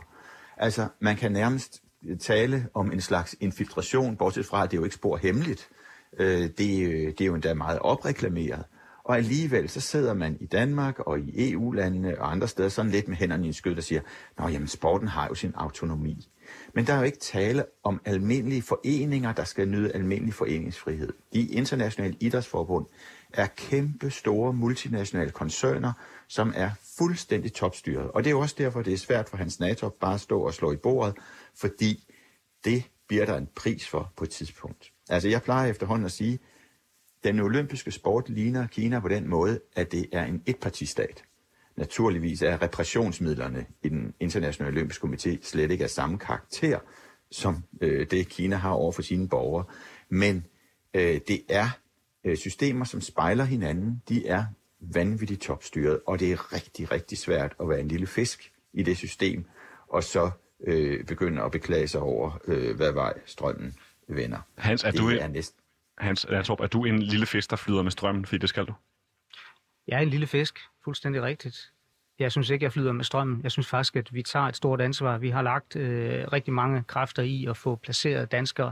[0.57, 1.81] Altså, man kan nærmest
[2.19, 5.69] tale om en slags infiltration, bortset fra, at det er jo ikke spor hemmeligt.
[6.19, 8.63] Øh, det, øh, det er jo endda meget opreklameret.
[9.03, 13.07] Og alligevel så sidder man i Danmark og i EU-landene og andre steder sådan lidt
[13.07, 14.01] med hænderne i skød og siger,
[14.39, 16.27] Nå jamen, sporten har jo sin autonomi.
[16.75, 21.13] Men der er jo ikke tale om almindelige foreninger, der skal nyde almindelig foreningsfrihed.
[21.33, 22.85] De internationale idrætsforbund
[23.33, 25.93] er kæmpe store multinationale koncerner,
[26.27, 28.11] som er fuldstændig topstyret.
[28.11, 30.41] Og det er jo også derfor, det er svært for Hans NATO bare at stå
[30.41, 31.15] og slå i bordet,
[31.55, 32.03] fordi
[32.65, 34.91] det bliver der en pris for på et tidspunkt.
[35.09, 36.39] Altså jeg plejer efterhånden at sige,
[37.23, 41.23] den olympiske sport ligner Kina på den måde, at det er en etpartistat.
[41.77, 46.79] Naturligvis er repressionsmidlerne i den internationale olympiske komité slet ikke af samme karakter,
[47.31, 49.65] som øh, det Kina har over for sine borgere.
[50.09, 50.45] Men
[50.93, 51.69] øh, det er
[52.35, 54.03] systemer, som spejler hinanden.
[54.09, 54.45] De er
[54.79, 58.97] vanvittigt topstyret, og det er rigtig, rigtig svært at være en lille fisk i det
[58.97, 59.45] system,
[59.87, 60.31] og så
[60.67, 63.73] øh, begynde at beklage sig over, øh, hvad vej strømmen
[64.07, 64.39] vender.
[64.57, 65.61] Hans, er det du, er næsten
[65.97, 68.25] Hans Lantorp, er du en lille fisk, der flyder med strømmen?
[68.25, 68.73] Fordi det skal du.
[69.87, 71.71] Jeg er en lille fisk, fuldstændig rigtigt.
[72.19, 73.43] Jeg synes ikke, jeg flyder med strømmen.
[73.43, 75.17] Jeg synes faktisk, at vi tager et stort ansvar.
[75.17, 78.71] Vi har lagt øh, rigtig mange kræfter i at få placeret danskere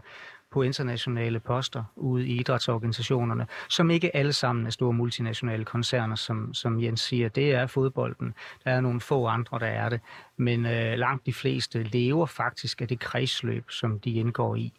[0.52, 6.54] på internationale poster ude i idrætsorganisationerne, som ikke alle sammen er store multinationale koncerner, som,
[6.54, 7.30] som Jens siger.
[7.30, 8.34] Det er fodbolden.
[8.64, 10.00] Der er nogle få andre, der er det.
[10.38, 14.74] Men øh, langt de fleste lever faktisk af det kredsløb, som de indgår i.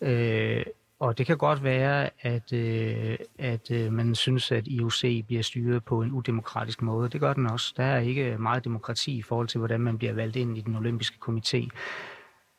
[0.00, 0.64] Øh,
[1.00, 5.84] og det kan godt være, at, øh, at øh, man synes, at IOC bliver styret
[5.84, 7.08] på en udemokratisk måde.
[7.08, 7.74] Det gør den også.
[7.76, 10.76] Der er ikke meget demokrati i forhold til, hvordan man bliver valgt ind i den
[10.76, 11.68] olympiske komité.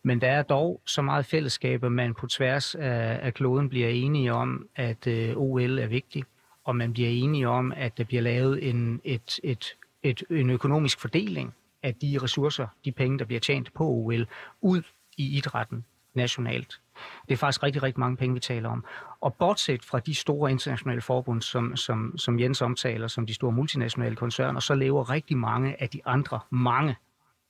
[0.07, 3.89] Men der er dog så meget fællesskab, at man på tværs af, af kloden bliver
[3.89, 6.23] enige om, at øh, OL er vigtig,
[6.63, 10.99] og man bliver enige om, at der bliver lavet en, et, et, et, en økonomisk
[10.99, 14.27] fordeling af de ressourcer, de penge, der bliver tjent på OL,
[14.61, 14.81] ud
[15.17, 16.79] i idrætten nationalt.
[17.27, 18.85] Det er faktisk rigtig, rigtig mange penge, vi taler om.
[19.21, 23.51] Og bortset fra de store internationale forbund, som, som, som Jens omtaler, som de store
[23.51, 26.95] multinationale koncerner, så lever rigtig mange af de andre mange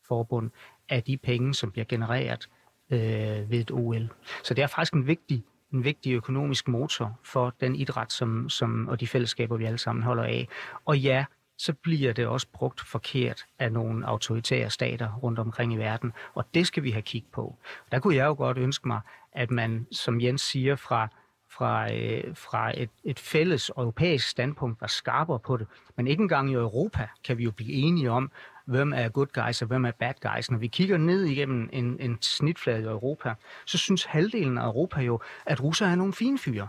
[0.07, 0.51] forbund
[0.89, 2.49] af de penge, som bliver genereret
[2.91, 4.09] øh, ved et OL.
[4.43, 5.43] Så det er faktisk en vigtig,
[5.73, 10.03] en vigtig økonomisk motor for den idræt som, som, og de fællesskaber, vi alle sammen
[10.03, 10.47] holder af.
[10.85, 11.25] Og ja,
[11.57, 16.45] så bliver det også brugt forkert af nogle autoritære stater rundt omkring i verden, og
[16.53, 17.55] det skal vi have kig på.
[17.91, 21.07] Der kunne jeg jo godt ønske mig, at man, som Jens siger, fra,
[21.51, 25.67] fra, øh, fra et, et fælles europæisk standpunkt var skarpere på det.
[25.95, 28.31] Men ikke engang i Europa kan vi jo blive enige om,
[28.67, 30.51] hvem er good guys og hvem er bad guys.
[30.51, 33.34] Når vi kigger ned igennem en, en snitflade i Europa,
[33.65, 36.67] så synes halvdelen af Europa jo, at russere er nogle fine fyre.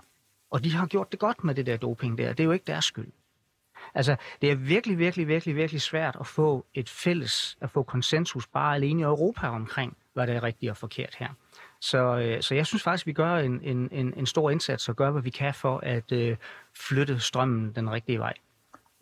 [0.51, 2.29] Og de har gjort det godt med det der doping der.
[2.29, 3.13] Det er jo ikke deres skyld.
[3.95, 8.47] Altså, det er virkelig, virkelig, virkelig, virkelig svært at få et fælles, at få konsensus
[8.47, 11.29] bare alene i Europa omkring, hvad der er rigtigt og forkert her.
[11.81, 14.97] Så, øh, så jeg synes faktisk, vi gør en, en, en, en stor indsats og
[14.97, 16.37] gør, hvad vi kan for at øh,
[16.77, 18.35] flytte strømmen den rigtige vej.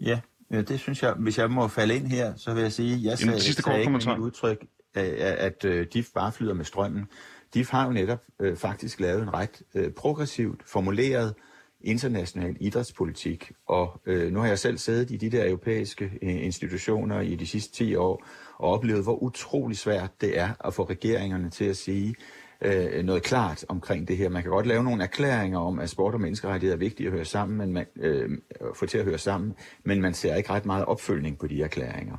[0.01, 2.99] Ja, Ja, det synes jeg, hvis jeg må falde ind her, så vil jeg sige,
[3.03, 7.07] jeg sagde, sidste sagde ikke mit udtryk, at, at, at DIF bare flyder med strømmen.
[7.55, 11.35] DIF har jo netop øh, faktisk lavet en ret øh, progressivt formuleret
[11.81, 17.21] international idrætspolitik, og øh, nu har jeg selv siddet i de der europæiske øh, institutioner
[17.21, 18.27] i de sidste 10 år,
[18.59, 22.15] og oplevet, hvor utrolig svært det er at få regeringerne til at sige,
[22.61, 24.29] øh, noget klart omkring det her.
[24.29, 27.25] Man kan godt lave nogle erklæringer om, at sport og menneskerettigheder er vigtige at høre
[27.25, 28.31] sammen, men man, øh,
[28.75, 32.17] få til at høre sammen, men man ser ikke ret meget opfølgning på de erklæringer.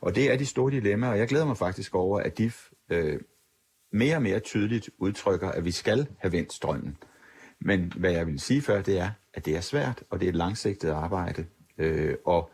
[0.00, 3.20] Og det er de store dilemmaer, og jeg glæder mig faktisk over, at DIF øh,
[3.92, 6.96] mere og mere tydeligt udtrykker, at vi skal have vendt strømmen.
[7.60, 10.30] Men hvad jeg vil sige før, det er, at det er svært, og det er
[10.30, 11.46] et langsigtet arbejde.
[11.78, 12.50] Øh, og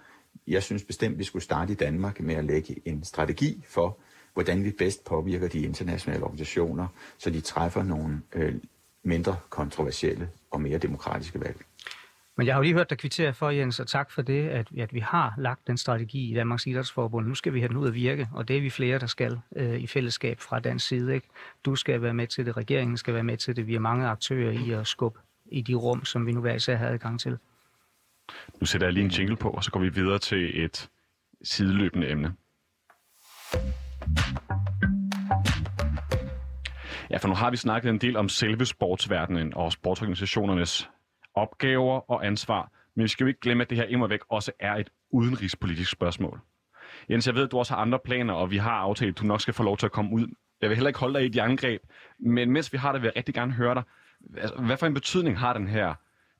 [0.46, 3.98] jeg synes bestemt, vi skulle starte i Danmark med at lægge en strategi for,
[4.34, 6.86] hvordan vi bedst påvirker de internationale organisationer,
[7.18, 8.54] så de træffer nogle øh,
[9.02, 11.56] mindre kontroversielle og mere demokratiske valg.
[12.36, 14.68] Men jeg har jo lige hørt dig kvittere for, Jens, og tak for det, at,
[14.78, 17.26] at vi har lagt den strategi i Danmarks Idrætsforbund.
[17.26, 19.40] Nu skal vi have den ud at virke, og det er vi flere, der skal
[19.56, 21.14] øh, i fællesskab fra dansk side.
[21.14, 21.28] Ikke?
[21.64, 23.66] Du skal være med til det, regeringen skal være med til det.
[23.66, 26.76] Vi er mange aktører i at skubbe i de rum, som vi nu hver især
[26.76, 27.38] har adgang til.
[28.60, 30.88] Nu sætter jeg lige en jingle på, og så går vi videre til et
[31.42, 32.34] sideløbende emne.
[37.10, 40.90] Ja, for nu har vi snakket en del om selve sportsverdenen og sportsorganisationernes
[41.34, 42.70] opgaver og ansvar.
[42.94, 45.90] Men vi skal jo ikke glemme, at det her imod væk også er et udenrigspolitisk
[45.90, 46.40] spørgsmål.
[47.10, 49.24] Jens, jeg ved, at du også har andre planer, og vi har aftalt, at du
[49.24, 50.26] nok skal få lov til at komme ud.
[50.60, 51.82] Jeg vil heller ikke holde dig i et angreb,
[52.18, 53.82] men mens vi har det, vil jeg rigtig gerne høre dig.
[54.36, 55.94] Altså, hvad for en betydning har den her,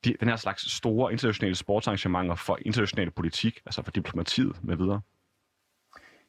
[0.05, 5.01] de, den her slags store internationale sportsarrangementer for international politik, altså for diplomatiet med videre?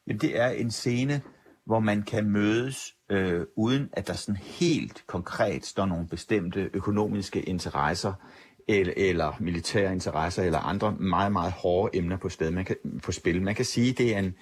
[0.08, 1.22] Jamen, det er en scene,
[1.66, 7.42] hvor man kan mødes, øh, uden at der sådan helt konkret står nogle bestemte økonomiske
[7.42, 8.14] interesser
[8.68, 13.12] eller, eller militære interesser eller andre meget, meget hårde emner på, sted, man kan, på
[13.12, 13.42] spil.
[13.42, 14.36] Man kan sige, det er en,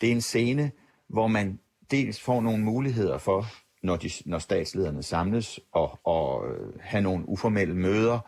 [0.00, 0.70] det er en scene,
[1.08, 1.58] hvor man
[1.90, 3.46] dels får nogle muligheder for,
[3.82, 8.18] når, de, når statslederne samles, og, og øh, have nogle uformelle møder.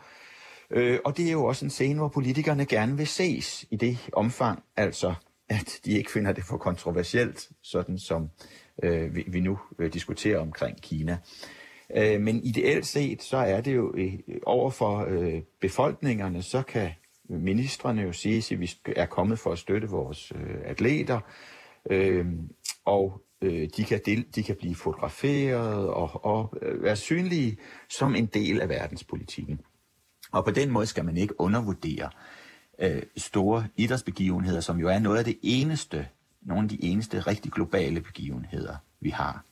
[0.71, 4.09] Øh, og det er jo også en scene, hvor politikerne gerne vil ses i det
[4.13, 5.13] omfang, altså
[5.49, 8.29] at de ikke finder det for kontroversielt, sådan som
[8.83, 11.17] øh, vi, vi nu øh, diskuterer omkring Kina.
[11.95, 16.91] Øh, men ideelt set, så er det jo øh, over for øh, befolkningerne, så kan
[17.29, 21.19] ministerne jo sige, at vi er kommet for at støtte vores øh, atleter,
[21.89, 22.25] øh,
[22.85, 27.57] og øh, de, kan del, de kan blive fotograferet og, og øh, være synlige
[27.89, 29.61] som en del af verdenspolitikken.
[30.31, 32.44] Og på den måde skal man ikke undervurdere øh,
[32.79, 36.07] Øh, store idrætsbegivenheder, som jo er noget af det eneste,
[36.41, 39.43] nogle af de eneste rigtig globale begivenheder, vi har.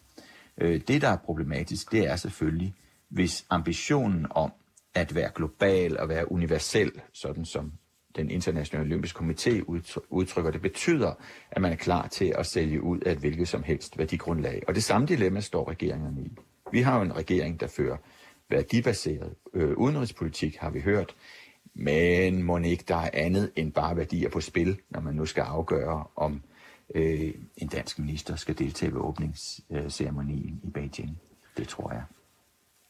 [0.58, 2.74] Øh, det, der er problematisk, det er selvfølgelig,
[3.10, 4.52] hvis ambitionen om
[4.94, 7.72] at være global og være universel, sådan som
[8.16, 9.64] den internationale olympiske komité
[10.10, 11.14] udtrykker det, betyder,
[11.52, 14.64] at man er klar til at sælge ud af et hvilket som helst værdigrundlag.
[14.68, 16.32] Og det samme dilemma står regeringerne i.
[16.72, 17.98] Vi har jo en regering, der fører
[18.50, 21.16] værdibaseret øh, udenrigspolitik, har vi hørt,
[21.74, 25.42] men må ikke der er andet end bare værdier på spil, når man nu skal
[25.42, 26.44] afgøre, om
[26.96, 31.20] øh, en dansk minister skal deltage ved åbningsceremonien i Beijing.
[31.58, 32.04] Det tror jeg.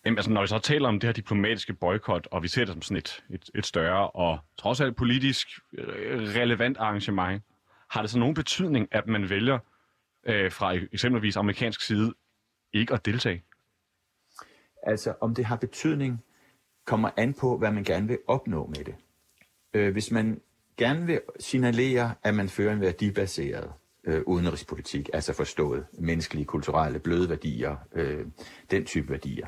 [0.05, 2.73] Jamen, altså, når vi så taler om det her diplomatiske boykot, og vi ser det
[2.73, 7.43] som sådan et, et, et større og trods alt politisk øh, relevant arrangement,
[7.89, 9.59] har det så nogen betydning, at man vælger
[10.23, 12.13] øh, fra eksempelvis amerikansk side
[12.73, 13.43] ikke at deltage?
[14.83, 16.23] Altså, om det har betydning,
[16.85, 18.95] kommer an på, hvad man gerne vil opnå med det.
[19.73, 20.41] Øh, hvis man
[20.77, 23.71] gerne vil signalere, at man fører en værdibaseret
[24.03, 28.25] øh, udenrigspolitik, altså forstået menneskelige, kulturelle, bløde værdier, øh,
[28.71, 29.47] den type værdier,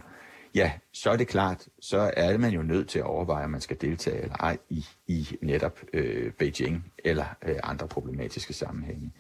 [0.56, 3.62] ja, så er det klart, så er man jo nødt til at overveje, om man
[3.62, 9.14] skal deltage eller ej i, i netop øh, Beijing eller øh, andre problematiske sammenhænge.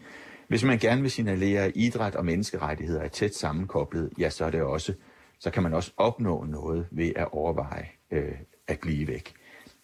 [0.47, 4.49] Hvis man gerne vil signalere, at idræt og menneskerettigheder er tæt sammenkoblet, ja, så er
[4.49, 4.93] det også,
[5.39, 8.37] så kan man også opnå noget ved at overveje øh,
[8.67, 9.33] at blive væk.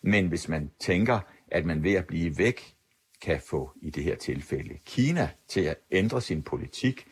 [0.01, 1.19] Men hvis man tænker,
[1.51, 2.75] at man ved at blive væk
[3.21, 7.07] kan få i det her tilfælde Kina til at ændre sin politik,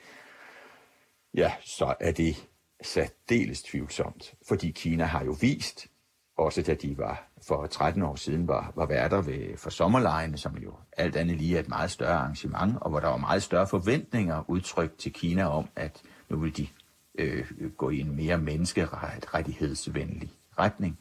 [1.34, 2.48] ja, så er det
[2.84, 4.34] særdeles tvivlsomt.
[4.48, 5.88] Fordi Kina har jo vist,
[6.38, 10.58] også da de var for 13 år siden var, var værter ved, for sommerlejene, som
[10.58, 13.68] jo alt andet lige er et meget større arrangement, og hvor der var meget større
[13.68, 16.68] forventninger udtrykt til Kina om, at nu vil de
[17.16, 21.00] øh, gå i en mere menneskerettighedsvenlig retning.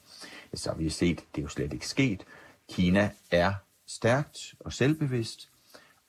[0.55, 2.25] Så har vi set, at det er jo slet ikke sket.
[2.71, 3.53] Kina er
[3.87, 5.49] stærkt og selvbevidst,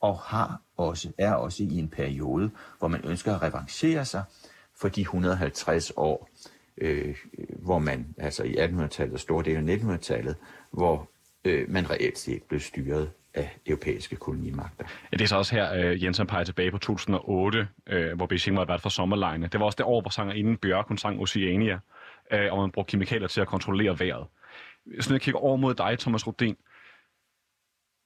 [0.02, 4.24] og har også, er også i en periode, hvor man ønsker at revanchere sig
[4.76, 6.30] for de 150 år,
[6.78, 7.16] øh,
[7.60, 10.36] hvor man, altså i 1800-tallet og store dele af 1900-tallet,
[10.72, 11.10] hvor
[11.46, 14.86] øh, man reelt set blev styret af europæiske kolonimagter.
[15.12, 18.58] Ja, det er så også her, øh, Jensen peger tilbage på 2008, øh, hvor Beijing
[18.58, 19.48] var vært for sommerlejene.
[19.48, 21.80] Det var også det år, hvor sangerinden Bjørk, hun sang Oceania,
[22.32, 24.28] øh, og man brugte kemikalier til at kontrollere vejret.
[24.86, 26.58] Hvis jeg kigger over mod dig, Thomas Rodin,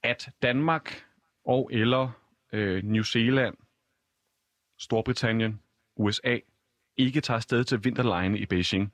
[0.02, 1.04] at Danmark
[1.44, 2.10] og eller
[2.52, 3.56] øh, New Zealand,
[4.78, 5.60] Storbritannien,
[5.96, 6.38] USA
[6.96, 8.92] ikke tager afsted til vinterlejene i Beijing,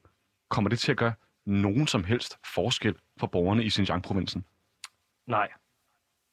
[0.48, 1.12] kommer det til at gøre
[1.44, 4.44] nogen som helst forskel for borgerne i Xinjiang-provincen?
[5.26, 5.48] Nej,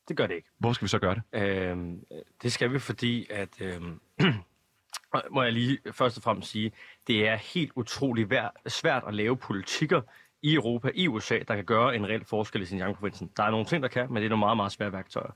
[0.07, 0.49] det gør det ikke.
[0.57, 1.41] Hvor skal vi så gøre det?
[1.41, 2.05] Øhm,
[2.41, 3.61] det skal vi, fordi at...
[3.61, 4.01] Øhm,
[5.31, 6.71] må jeg lige først og fremmest sige,
[7.07, 8.33] det er helt utroligt
[8.67, 10.01] svært at lave politikker
[10.41, 13.31] i Europa, i USA, der kan gøre en reel forskel i Xinjiang-provincen.
[13.37, 15.31] Der er nogle ting, der kan, men det er nogle meget, meget svære værktøjer.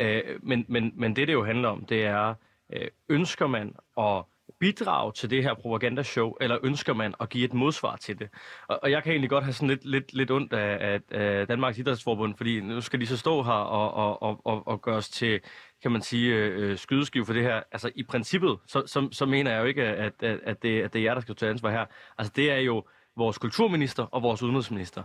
[0.00, 2.34] Øh, men, men, men det, det jo handler om, det er,
[2.72, 4.24] øh, ønsker man at
[4.60, 8.28] bidrage til det her propagandashow, eller ønsker man at give et modsvar til det?
[8.68, 11.46] Og, og jeg kan egentlig godt have sådan lidt, lidt, lidt ondt af, af, af
[11.46, 14.96] Danmarks Idrætsforbund, fordi nu skal de så stå her og, og, og, og, og gøre
[14.96, 15.40] os til,
[15.82, 17.62] kan man sige, øh, øh, skydeskive for det her.
[17.72, 20.92] Altså i princippet, så, så, så mener jeg jo ikke, at, at, at, det, at
[20.92, 21.84] det er jer, der skal tage ansvar her.
[22.18, 22.84] Altså det er jo
[23.16, 25.02] vores kulturminister og vores udenrigsminister.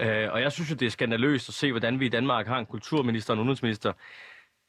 [0.00, 2.58] Øh, og jeg synes jo, det er skandaløst at se, hvordan vi i Danmark har
[2.58, 3.92] en kulturminister og en udenrigsminister,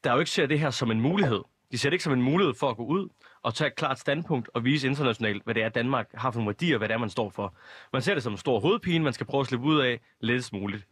[0.04, 1.42] der jo ikke ser det her som en mulighed.
[1.72, 3.08] De ser det ikke som en mulighed for at gå ud
[3.42, 6.48] og tage et klart standpunkt og vise internationalt, hvad det er, Danmark har for nogle
[6.48, 7.54] værdier, hvad det er, man står for.
[7.92, 10.52] Man ser det som en stor hovedpine, man skal prøve at slippe ud af lettest
[10.52, 10.86] muligt.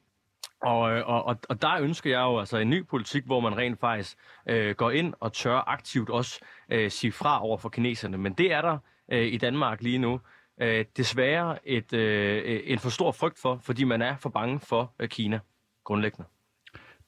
[0.62, 3.56] Og, øh, og, og, og der ønsker jeg jo altså en ny politik, hvor man
[3.56, 6.40] rent faktisk øh, går ind og tør aktivt også
[6.70, 8.18] øh, sige fra over for kineserne.
[8.18, 8.78] Men det er der
[9.12, 10.20] øh, i Danmark lige nu
[10.60, 14.94] øh, desværre et, øh, en for stor frygt for, fordi man er for bange for
[14.98, 15.40] øh, Kina
[15.84, 16.28] grundlæggende.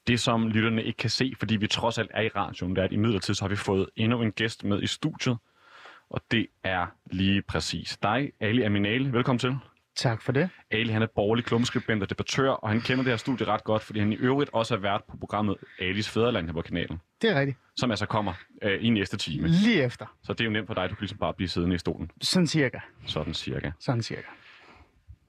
[0.07, 2.85] Det, som lytterne ikke kan se, fordi vi trods alt er i radioen, det er,
[2.85, 5.37] at i midlertid så har vi fået endnu en gæst med i studiet,
[6.09, 9.13] og det er lige præcis dig, Ali Aminale.
[9.13, 9.68] Velkommen til.
[10.01, 10.49] Tak for det.
[10.71, 13.81] Ali han er borgerlig klummeskribent og debattør, og han kender det her studie ret godt,
[13.83, 17.29] fordi han i øvrigt også er vært på programmet Alis Fæderland her på kanalen, Det
[17.29, 17.57] er rigtigt.
[17.77, 19.47] som altså kommer øh, i næste time.
[19.47, 20.05] Lige efter.
[20.23, 22.11] Så det er jo nemt for dig, du kan ligesom bare blive siddende i stolen,
[22.21, 22.79] Sådan cirka.
[23.05, 23.71] sådan cirka.
[23.79, 24.21] Sådan cirka.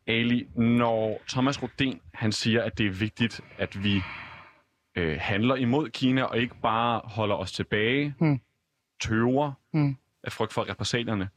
[0.07, 4.03] Ali, når Thomas Rodin han siger, at det er vigtigt, at vi
[4.97, 8.41] øh, handler imod Kina og ikke bare holder os tilbage, Hmm.
[9.03, 9.97] tøver Hmm.
[10.25, 11.29] af frygt for repressalierne,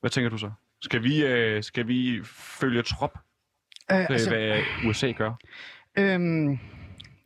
[0.00, 0.50] hvad tænker du så?
[0.82, 2.20] Skal vi, øh, skal vi
[2.60, 3.18] følge trop,
[3.92, 5.32] øh, altså, hvad USA gør?
[5.98, 6.58] Øhm,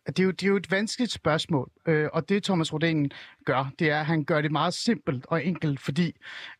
[0.06, 3.10] det, er jo, det er jo et vanskeligt spørgsmål, øh, og det Thomas Rodin
[3.44, 6.12] gør, det er, at han gør det meget simpelt og enkelt, fordi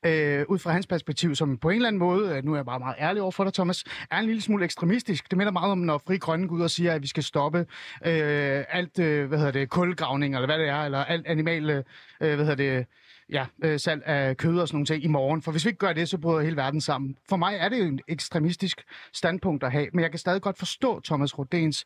[0.07, 2.65] øh, ud fra hans perspektiv, som på en eller anden måde, øh, nu er jeg
[2.65, 5.31] bare meget ærlig over for dig, Thomas, er en lille smule ekstremistisk.
[5.31, 7.59] Det minder meget om, når Fri Grønne går ud og siger, at vi skal stoppe
[8.07, 11.85] øh, alt, øh, hvad hedder det, kulgravning, eller hvad det er, eller alt animal, øh,
[12.19, 12.87] hvad hedder det,
[13.31, 15.43] ja, øh, salg af kød og sådan nogle ting i morgen.
[15.43, 17.17] For hvis vi ikke gør det, så bryder hele verden sammen.
[17.29, 20.59] For mig er det jo en ekstremistisk standpunkt at have, men jeg kan stadig godt
[20.59, 21.85] forstå Thomas Rodens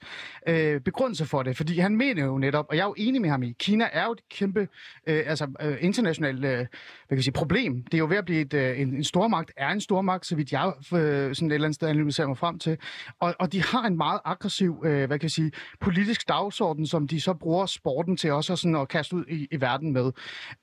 [0.49, 3.31] øh, begrundelse for det, fordi han mener jo netop, og jeg er jo enig med
[3.31, 4.69] ham i, Kina er jo et kæmpe
[5.07, 6.67] øh, altså, øh, internationalt øh, hvad
[7.09, 7.83] kan jeg sige, problem.
[7.85, 10.37] Det er jo ved at blive et, øh, en, en stormagt, er en stormagt, så
[10.37, 12.79] vidt jeg øh, sådan et eller andet sted analyserer mig frem til.
[13.21, 17.09] Og, og de har en meget aggressiv, øh, hvad kan jeg sige, politisk dagsorden, som
[17.09, 20.13] de så bruger sporten til også sådan at kaste ud i, i verden med.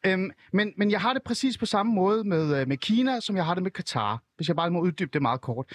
[0.06, 3.36] Øhm, men, men jeg har det præcis på samme måde med, øh, med Kina, som
[3.36, 5.66] jeg har det med Katar, hvis jeg bare må uddybe det meget kort.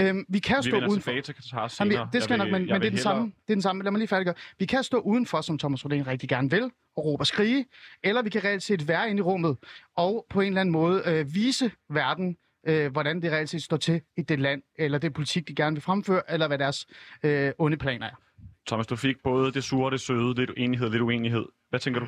[0.00, 0.94] Øhm, vi kan Vi stå udenfor.
[0.94, 1.98] tilbage til Katar senere.
[1.98, 3.62] Jamen, det skal Jeg vil- nok, men, men det, er den samme, det er den
[3.62, 3.82] samme.
[3.82, 4.34] Lad mig lige færdiggøre.
[4.58, 6.62] Vi kan stå udenfor, som Thomas Rodin rigtig gerne vil,
[6.96, 7.66] og råbe og skrige,
[8.04, 9.56] eller vi kan reelt set være inde i rummet,
[9.96, 13.76] og på en eller anden måde øh, vise verden, øh, hvordan det reelt set står
[13.76, 16.86] til i det land, eller det politik, de gerne vil fremføre, eller hvad deres
[17.22, 18.14] øh, onde planer er.
[18.66, 21.44] Thomas, du fik både det sure og det søde, lidt enighed, lidt uenighed.
[21.70, 22.06] Hvad tænker du?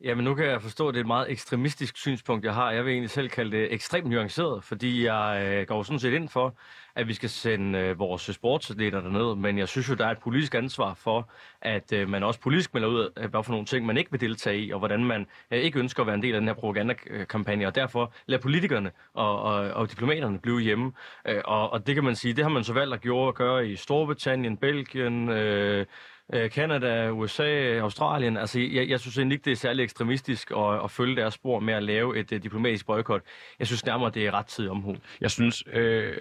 [0.00, 2.70] Jamen nu kan jeg forstå, at det er et meget ekstremistisk synspunkt, jeg har.
[2.70, 6.28] Jeg vil egentlig selv kalde det ekstremt nuanceret, fordi jeg øh, går sådan set ind
[6.28, 6.56] for,
[6.94, 9.34] at vi skal sende øh, vores sportsatleter derned.
[9.34, 11.30] Men jeg synes jo, der er et politisk ansvar for,
[11.62, 14.20] at øh, man også politisk melder ud af, hvad for nogle ting, man ikke vil
[14.20, 16.54] deltage i, og hvordan man øh, ikke ønsker at være en del af den her
[16.54, 17.66] propagandakampagne.
[17.66, 20.92] Og derfor lader politikerne og, og, og diplomaterne blive hjemme.
[21.28, 23.34] Øh, og, og det kan man sige, det har man så valgt at gøre, at
[23.34, 25.28] gøre i Storbritannien, Belgien...
[25.28, 25.86] Øh,
[26.32, 28.36] øh, Canada, USA, Australien.
[28.36, 31.60] Altså, jeg, jeg synes egentlig ikke, det er særlig ekstremistisk at, at følge deres spor
[31.60, 33.22] med at lave et uh, diplomatisk boykot.
[33.58, 34.96] Jeg synes nærmere, det er ret tid omhu.
[35.20, 36.16] Jeg synes, øh,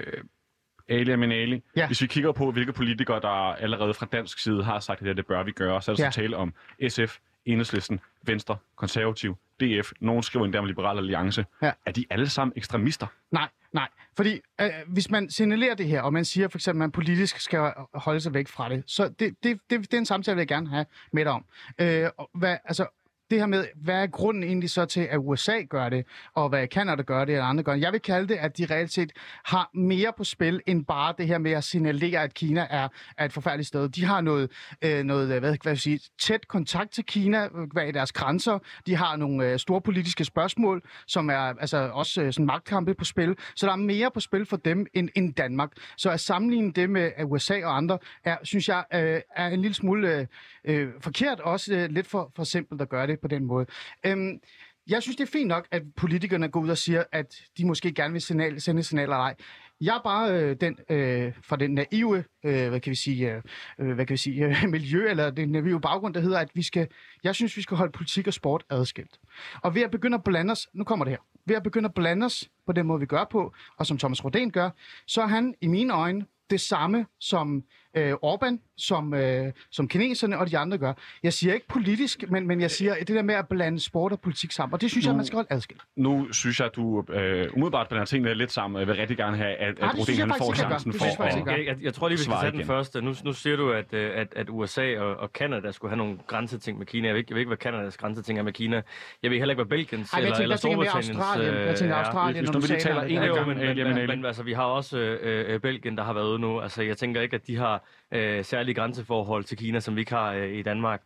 [0.89, 1.81] Ali Aminali, ja.
[1.81, 1.87] Ja.
[1.87, 5.07] hvis vi kigger på, hvilke politikere, der allerede fra dansk side har sagt, at det,
[5.07, 6.03] her, det bør vi gøre, så er der.
[6.03, 6.11] Ja.
[6.11, 6.53] så tale om
[6.89, 11.45] SF, Enhedslisten, Venstre, Konservativ, DF, nogen skriver endda om Liberal Alliance.
[11.61, 11.71] Ja.
[11.85, 13.07] Er de alle sammen ekstremister?
[13.31, 13.89] Nej, nej.
[14.17, 17.39] Fordi øh, hvis man signalerer det her, og man siger for eksempel, at man politisk
[17.39, 20.47] skal holde sig væk fra det, så det, det, det, det er en samtale, jeg
[20.47, 21.45] gerne have med dig om.
[21.79, 22.87] Øh, og hvad, altså,
[23.33, 26.67] det her med, hvad er grunden egentlig så til, at USA gør det, og hvad
[26.67, 27.81] Kanada gør det, eller andre gør det?
[27.81, 29.11] Jeg vil kalde det, at de reelt set
[29.45, 33.25] har mere på spil, end bare det her med at signalere, at Kina er, er
[33.25, 33.89] et forfærdeligt sted.
[33.89, 37.71] De har noget, øh, noget hvad, hvad vil jeg sige, tæt kontakt til Kina, øh,
[37.73, 38.59] hvad i deres grænser.
[38.85, 43.05] De har nogle øh, store politiske spørgsmål, som er altså også øh, sådan magtkampe på
[43.05, 43.35] spil.
[43.55, 45.71] Så der er mere på spil for dem end, end Danmark.
[45.97, 49.61] Så at sammenligne det med at USA og andre, er, synes jeg, øh, er en
[49.61, 50.27] lille smule øh,
[50.65, 53.65] øh, forkert, og også øh, lidt for, for simpelt at gøre det på den måde.
[54.05, 54.39] Øhm,
[54.87, 57.93] jeg synes, det er fint nok, at politikerne går ud og siger, at de måske
[57.93, 59.35] gerne vil signal, sende signaler eller ej.
[59.81, 63.41] Jeg er bare øh, den, øh, fra den naive, øh, hvad kan vi sige, øh,
[63.79, 66.63] øh hvad kan vi sige, øh, miljø, eller den naive baggrund, der hedder, at vi
[66.63, 66.87] skal,
[67.23, 69.19] jeg synes, vi skal holde politik og sport adskilt.
[69.61, 71.93] Og ved at begynde at blande os, nu kommer det her, ved at begynde at
[71.93, 74.69] blande os på den måde, vi gør på, og som Thomas Rodén gør,
[75.07, 77.63] så er han i mine øjne det samme som
[77.95, 80.93] øh, Orbán, som, øh, som kineserne og de andre gør.
[81.23, 84.19] Jeg siger ikke politisk, men, men jeg siger det der med at blande sport og
[84.19, 85.81] politik sammen, og det synes jeg, Nu- man skal holde adskilt.
[85.95, 89.17] Nu synes jeg, at du øh, umiddelbart blander tingene lidt sammen, og jeg vil rigtig
[89.17, 91.47] gerne have, at, at Rodin jeg han får jeg chancen Det for jeg at...
[91.47, 93.01] jeg Jeg, jeg, jeg tror lige, vi skal tage den første.
[93.01, 96.17] Nu, nu siger du, at, øh, at, at USA og, og Canada skulle have nogle
[96.27, 97.07] grænseting med Kina.
[97.07, 98.81] Jeg ved ikke, jeg ved ikke hvad Kanadas grænseting er med Kina.
[99.23, 101.17] Jeg ved heller ikke, hvad Belgiens Ej, jeg eller, tænker, eller jeg Storbritanniens...
[101.17, 101.67] Australien.
[101.67, 102.05] Jeg tænker øh, er.
[102.05, 102.87] Australien Hvis og nu vi lige USA.
[102.87, 103.27] taler og en det af der.
[103.27, 106.13] Jo, gangen, men, men, øh, men, altså, vi har også øh, øh, Belgien, der har
[106.13, 106.59] været ude nu.
[106.61, 110.13] Altså, jeg tænker ikke, at de har øh, særlige grænseforhold til Kina, som vi ikke
[110.13, 111.01] har øh, i Danmark.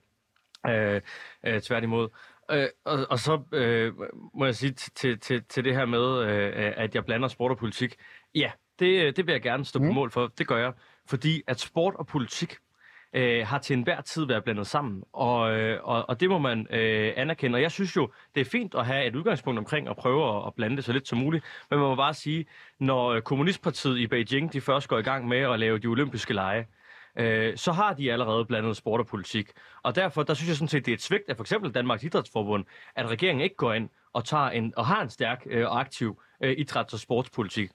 [0.68, 1.02] Øh,
[1.46, 2.10] øh, tværtimod.
[2.52, 3.94] Øh, og, og så øh,
[4.34, 7.58] må jeg sige til, til, til det her med, øh, at jeg blander sport og
[7.58, 7.96] politik.
[8.36, 9.94] Ja, det, det vil jeg gerne stå på Mm.
[9.94, 10.28] mål for.
[10.38, 10.74] Det gør jeg.
[11.10, 12.56] Fordi at sport og politik
[13.18, 16.68] øh, har til enhver tid været blandet sammen, og, øh, og, og det må man
[16.70, 17.55] øh, anerkende.
[17.55, 20.43] Og jeg synes jo, det er fint at have et udgangspunkt omkring at prøve at,
[20.47, 22.45] at blande det så lidt som muligt, men man må bare sige,
[22.80, 26.34] når øh, Kommunistpartiet i Beijing de først går i gang med at lave de olympiske
[26.34, 26.68] lege,
[27.20, 29.51] øh, så har de allerede blandet sport og politik.
[29.84, 32.03] Og derfor, der synes jeg sådan set, det er et svigt af for eksempel Danmarks
[32.03, 32.65] Idrætsforbund,
[32.95, 36.22] at regeringen ikke går ind og, tager en, og har en stærk øh, og aktiv
[36.43, 37.70] øh, idræts- og sportspolitik.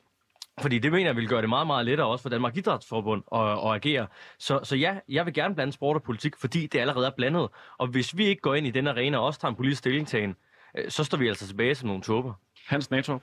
[0.61, 3.41] Fordi det mener jeg vil gøre det meget, meget lettere også for Danmark Idrætsforbund at,
[3.41, 4.07] at agere.
[4.39, 7.49] Så, så ja, jeg vil gerne blande sport og politik, fordi det allerede er blandet.
[7.79, 10.35] Og hvis vi ikke går ind i den arena og også tager en politisk stillingtagen,
[10.79, 12.35] øh, så står vi altså tilbage som nogle tåber.
[12.67, 13.19] Hans NATO.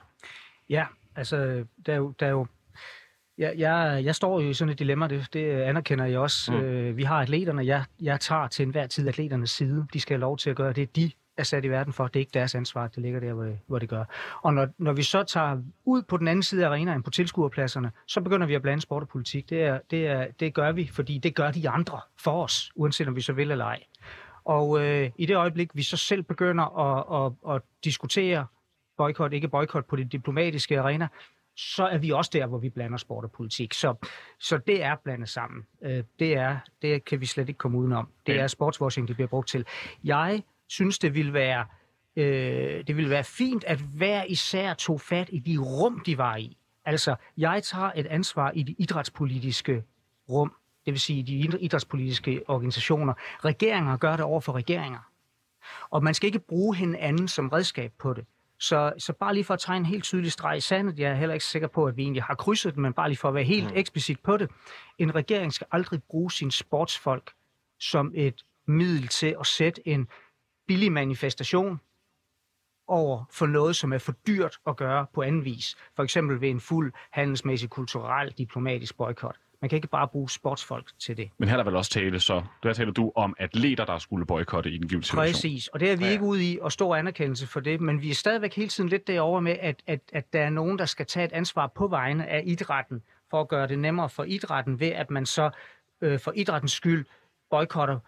[0.68, 2.46] Ja, altså, der er jo, der er jo
[3.38, 6.52] jeg, jeg, jeg står jo i sådan et dilemma, det, det anerkender jeg også.
[6.52, 6.60] Mm.
[6.60, 9.86] Øh, vi har atleterne, jeg, jeg tager til enhver tid atleternes side.
[9.92, 11.10] De skal have lov til at gøre det, de
[11.40, 12.06] er sat i verden for.
[12.06, 14.04] Det er ikke deres ansvar, det ligger der, hvor det, hvor det gør.
[14.42, 17.90] Og når, når vi så tager ud på den anden side af arenaen, på tilskuerpladserne,
[18.06, 19.50] så begynder vi at blande sport og politik.
[19.50, 23.08] Det, er, det, er, det gør vi, fordi det gør de andre for os, uanset
[23.08, 23.82] om vi så vil eller ej.
[24.44, 28.46] Og øh, i det øjeblik, vi så selv begynder at, at, at diskutere
[28.96, 31.08] boykot, ikke boykot på det diplomatiske arena,
[31.56, 33.74] så er vi også der, hvor vi blander sport og politik.
[33.74, 33.94] Så,
[34.38, 35.66] så det er blandet sammen.
[35.82, 38.08] Øh, det, er, det kan vi slet ikke komme udenom.
[38.26, 39.66] Det er sportswashing, det bliver brugt til.
[40.04, 41.66] Jeg synes, det vil være,
[42.16, 46.36] øh, det vil være fint, at hver især tog fat i de rum, de var
[46.36, 46.56] i.
[46.84, 49.84] Altså, jeg tager et ansvar i de idrætspolitiske
[50.28, 50.54] rum,
[50.84, 53.14] det vil sige de idrætspolitiske organisationer.
[53.44, 54.98] Regeringer gør det over for regeringer.
[55.90, 58.24] Og man skal ikke bruge hinanden som redskab på det.
[58.58, 61.14] Så, så bare lige for at tegne en helt tydelig streg i sandet, jeg er
[61.14, 63.34] heller ikke sikker på, at vi egentlig har krydset den, men bare lige for at
[63.34, 63.76] være helt mm.
[63.76, 64.50] eksplicit på det.
[64.98, 67.32] En regering skal aldrig bruge sin sportsfolk
[67.80, 70.08] som et middel til at sætte en
[70.70, 71.80] billig manifestation
[72.88, 75.76] over for noget, som er for dyrt at gøre på anden vis.
[75.96, 79.36] For eksempel ved en fuld handelsmæssig, kulturel, diplomatisk boykot.
[79.60, 81.30] Man kan ikke bare bruge sportsfolk til det.
[81.38, 84.26] Men her er der vel også tale så, der taler du om atleter, der skulle
[84.26, 85.32] boykotte i den givende situation.
[85.32, 86.10] Præcis, og det er vi ja.
[86.10, 89.06] ikke ude i at stå anerkendelse for det, men vi er stadigvæk hele tiden lidt
[89.06, 92.26] derovre med, at, at, at der er nogen, der skal tage et ansvar på vegne
[92.26, 95.50] af idrætten, for at gøre det nemmere for idrætten, ved at man så
[96.00, 97.06] øh, for idrættens skyld
[97.50, 97.98] boykotter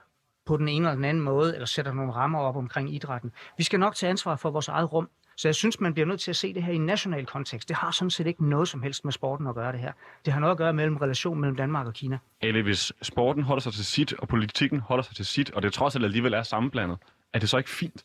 [0.46, 3.32] på den ene eller den anden måde, eller sætter nogle rammer op omkring idrætten.
[3.58, 5.08] Vi skal nok tage ansvar for vores eget rum.
[5.36, 7.68] Så jeg synes, man bliver nødt til at se det her i en national kontekst.
[7.68, 9.92] Det har sådan set ikke noget som helst med sporten at gøre det her.
[10.24, 12.18] Det har noget at gøre mellem relation mellem Danmark og Kina.
[12.40, 15.72] Eller hvis sporten holder sig til sit, og politikken holder sig til sit, og det
[15.72, 16.98] trods alt alligevel er sammenblandet,
[17.32, 18.04] er det så ikke fint?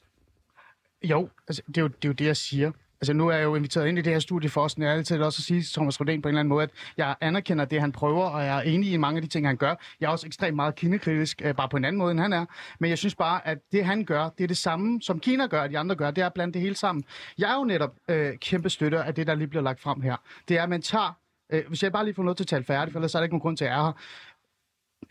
[1.03, 2.71] Jo, altså, det, er jo, det er jo det, jeg siger.
[3.01, 5.21] Altså nu er jeg jo inviteret ind i det her studie for os, jeg altid
[5.21, 7.81] også at sige til Thomas Rodén på en eller anden måde, at jeg anerkender det,
[7.81, 9.75] han prøver, og jeg er enig i mange af de ting, han gør.
[9.99, 12.45] Jeg er også ekstremt meget kinekritisk, øh, bare på en anden måde, end han er.
[12.79, 15.61] Men jeg synes bare, at det, han gør, det er det samme, som Kina gør,
[15.61, 17.03] og de andre gør, det er blandt det hele sammen.
[17.37, 20.15] Jeg er jo netop øh, kæmpe støtter af det, der lige bliver lagt frem her.
[20.47, 21.17] Det er, at man tager,
[21.51, 23.23] øh, hvis jeg bare lige får noget til at tale færdigt, for ellers er der
[23.23, 23.83] ikke nogen grund til at er.
[23.85, 23.93] her.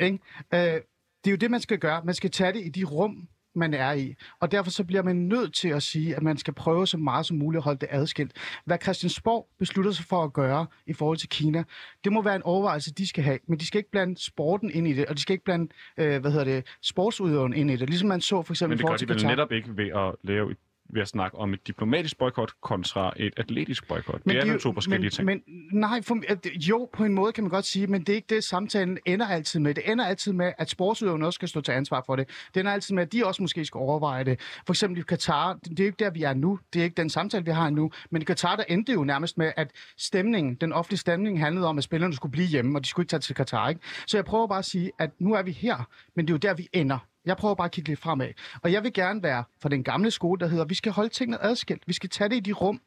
[0.07, 0.19] Ikke?
[0.55, 0.81] Øh,
[1.25, 2.05] det er jo det, man skal gøre.
[2.05, 4.15] Man skal tage det i de rum, man er i.
[4.41, 7.27] Og derfor så bliver man nødt til at sige, at man skal prøve så meget
[7.27, 8.33] som muligt at holde det adskilt.
[8.65, 11.65] Hvad Christiansborg beslutter sig for at gøre i forhold til Kina,
[12.05, 13.39] det må være en overvejelse, de skal have.
[13.49, 16.21] Men de skal ikke blande sporten ind i det, og de skal ikke blande, øh,
[16.21, 17.89] hvad hedder det, sportsudøveren ind i det.
[17.89, 20.51] Ligesom man så for eksempel Men det gør de vel netop ikke ved at lave
[20.51, 20.57] et
[20.89, 24.25] ved at snakke om et diplomatisk boykot kontra et atletisk boykot.
[24.25, 25.45] Det er jo to forskellige men, ting.
[25.73, 26.19] Men, nej, for,
[26.69, 29.27] jo, på en måde kan man godt sige, men det er ikke det, samtalen ender
[29.27, 29.75] altid med.
[29.75, 32.29] Det ender altid med, at sportsudøverne også skal stå til ansvar for det.
[32.55, 34.41] Det ender altid med, at de også måske skal overveje det.
[34.67, 36.59] For eksempel i Katar, det er jo ikke der, vi er nu.
[36.73, 37.91] Det er ikke den samtale, vi har nu.
[38.11, 41.79] Men i Katar, der endte jo nærmest med, at stemningen, den offentlige stemning handlede om,
[41.79, 43.69] at spillerne skulle blive hjemme, og de skulle ikke tage til Katar.
[43.69, 43.81] Ikke?
[44.07, 46.39] Så jeg prøver bare at sige, at nu er vi her, men det er jo
[46.39, 46.99] der, vi ender.
[47.27, 48.33] Jeg prøver bare at kigge lidt fremad.
[48.63, 51.43] Og jeg vil gerne være for den gamle skole, der hedder, vi skal holde tingene
[51.43, 51.83] adskilt.
[51.87, 52.81] Vi skal tage det i de rum,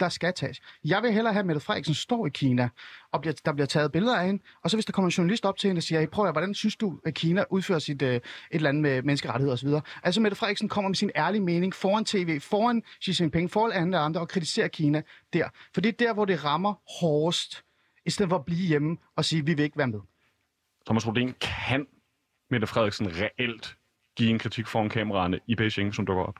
[0.00, 0.60] der skal tages.
[0.84, 2.68] Jeg vil hellere have, at Mette Frederiksen står i Kina,
[3.12, 5.44] og bliver, der bliver taget billeder af hende, og så hvis der kommer en journalist
[5.44, 8.02] op til hende og siger, hey, prøv at, hvordan synes du, at Kina udfører sit,
[8.02, 9.68] uh, et eller andet med menneskerettigheder osv.
[10.02, 13.98] Altså Mette Frederiksen kommer med sin ærlige mening foran tv, foran Xi Jinping, foran andre
[13.98, 15.02] andre og kritiserer Kina
[15.32, 15.48] der.
[15.74, 17.64] For det er der, hvor det rammer hårdest,
[18.06, 20.00] i stedet for at blive hjemme og sige, vi vil ikke være med.
[20.86, 21.86] Thomas Rodin, kan
[22.52, 23.76] Mette Frederiksen reelt
[24.16, 26.38] give en kritik foran kameraerne i Beijing, som dukker op?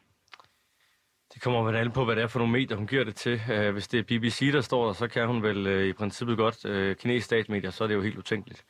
[1.35, 3.41] Det kommer vel an på, hvad det er for nogle medier, hun giver det til.
[3.51, 6.37] Uh, hvis det er BBC, der står der, så kan hun vel uh, i princippet
[6.37, 6.65] godt.
[6.65, 8.65] Uh, kinesisk statsmedier, så er det jo helt utænkeligt.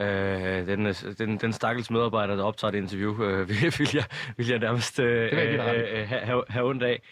[0.00, 0.84] Uh, den,
[1.18, 4.04] den, den stakkels medarbejder, der optager det interview, uh, vil, jeg,
[4.36, 7.02] vil jeg nærmest uh, uh, have, have ondt af.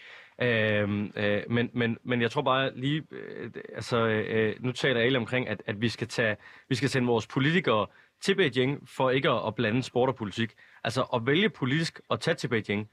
[0.41, 5.17] Uh, uh, men, men, men jeg tror bare lige, uh, altså uh, nu taler alle
[5.17, 6.35] omkring, at, at vi, skal tage,
[6.69, 7.87] vi skal sende vores politikere
[8.21, 10.53] til Beijing for ikke at, blande sport og politik.
[10.83, 12.89] Altså at vælge politisk at tage til Beijing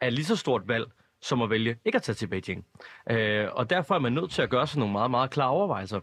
[0.00, 0.86] er lige så stort valg,
[1.20, 2.64] som at vælge ikke at tage til Beijing.
[3.10, 6.00] Øh, og derfor er man nødt til at gøre sig nogle meget, meget klare overvejelser.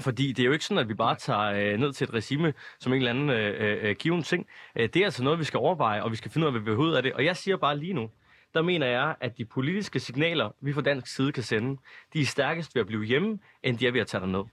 [0.00, 2.52] Fordi det er jo ikke sådan, at vi bare tager øh, ned til et regime
[2.80, 4.46] som en eller anden øh, øh, given ting.
[4.76, 6.74] Øh, det er altså noget, vi skal overveje, og vi skal finde ud af, hvad
[6.74, 7.12] vi ud af det.
[7.12, 8.10] Og jeg siger bare lige nu,
[8.54, 11.80] der mener jeg, at de politiske signaler, vi fra dansk side kan sende,
[12.12, 14.44] de er stærkest ved at blive hjemme, end de er ved at tage derned.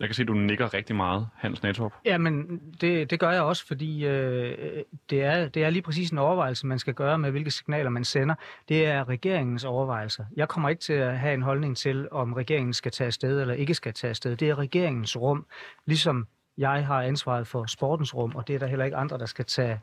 [0.00, 1.92] Jeg kan se, at du nikker rigtig meget, Hans Natorp.
[2.04, 6.10] Ja, men det, det gør jeg også, fordi øh, det, er, det er lige præcis
[6.10, 8.34] en overvejelse, man skal gøre med, hvilke signaler man sender.
[8.68, 10.24] Det er regeringens overvejelser.
[10.36, 13.54] Jeg kommer ikke til at have en holdning til, om regeringen skal tage afsted eller
[13.54, 14.36] ikke skal tage afsted.
[14.36, 15.46] Det er regeringens rum,
[15.86, 16.26] ligesom
[16.58, 19.44] jeg har ansvaret for sportens rum, og det er der heller ikke andre, der skal
[19.44, 19.80] tage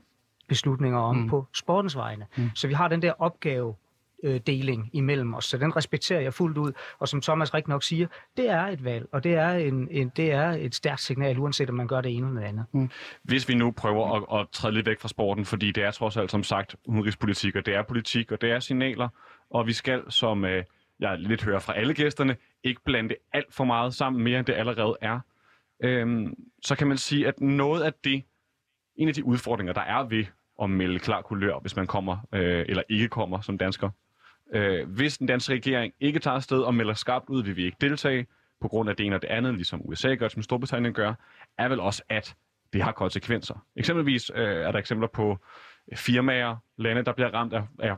[0.47, 1.29] beslutninger om mm.
[1.29, 2.25] på sportens vegne.
[2.37, 2.49] Mm.
[2.55, 3.75] Så vi har den der opgave
[4.23, 5.45] deling imellem os.
[5.45, 6.71] Så den respekterer jeg fuldt ud.
[6.99, 8.07] Og som Thomas rigtig nok siger,
[8.37, 11.69] det er et valg, og det er, en, en, det er et stærkt signal, uanset
[11.69, 12.65] om man gør det ene eller det andet.
[12.71, 12.89] Mm.
[13.23, 16.17] Hvis vi nu prøver at, at træde lidt væk fra sporten, fordi det er trods
[16.17, 19.09] alt som sagt udenrigspolitik, og det er politik, og det er signaler,
[19.49, 20.63] og vi skal, som øh,
[20.99, 24.53] jeg lidt hører fra alle gæsterne, ikke blande alt for meget sammen mere, end det
[24.53, 25.19] allerede er.
[25.83, 28.23] Øhm, så kan man sige, at noget af det,
[28.95, 30.25] en af de udfordringer, der er ved
[30.61, 33.89] at melde klar kulør, hvis man kommer øh, eller ikke kommer som dansker,
[34.53, 37.77] Øh, hvis den danske regering ikke tager afsted og melder skarpt ud, vil vi ikke
[37.81, 38.27] deltage,
[38.61, 41.13] på grund af det ene og det andet, ligesom USA gør, som Storbritannien gør,
[41.57, 42.35] er vel også, at
[42.73, 43.65] det har konsekvenser.
[43.75, 45.37] Eksempelvis øh, er der eksempler på
[45.91, 47.95] øh, firmaer, lande, der bliver ramt af, af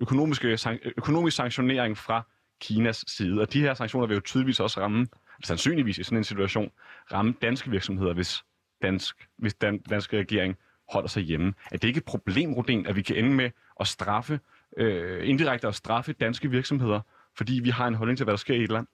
[0.00, 0.58] økonomiske,
[0.96, 2.26] økonomisk sanktionering fra
[2.60, 3.40] Kinas side.
[3.40, 5.06] Og de her sanktioner vil jo tydeligvis også ramme,
[5.44, 6.70] sandsynligvis i sådan en situation,
[7.12, 8.44] ramme danske virksomheder, hvis,
[8.82, 10.56] dansk, hvis den danske regering
[10.92, 11.54] holder sig hjemme.
[11.72, 13.50] Er det ikke et problem, Rodin, at vi kan ende med
[13.80, 14.40] at straffe
[14.76, 17.00] øh, indirekte at straffe danske virksomheder,
[17.36, 18.86] fordi vi har en holdning til, hvad der sker i et land?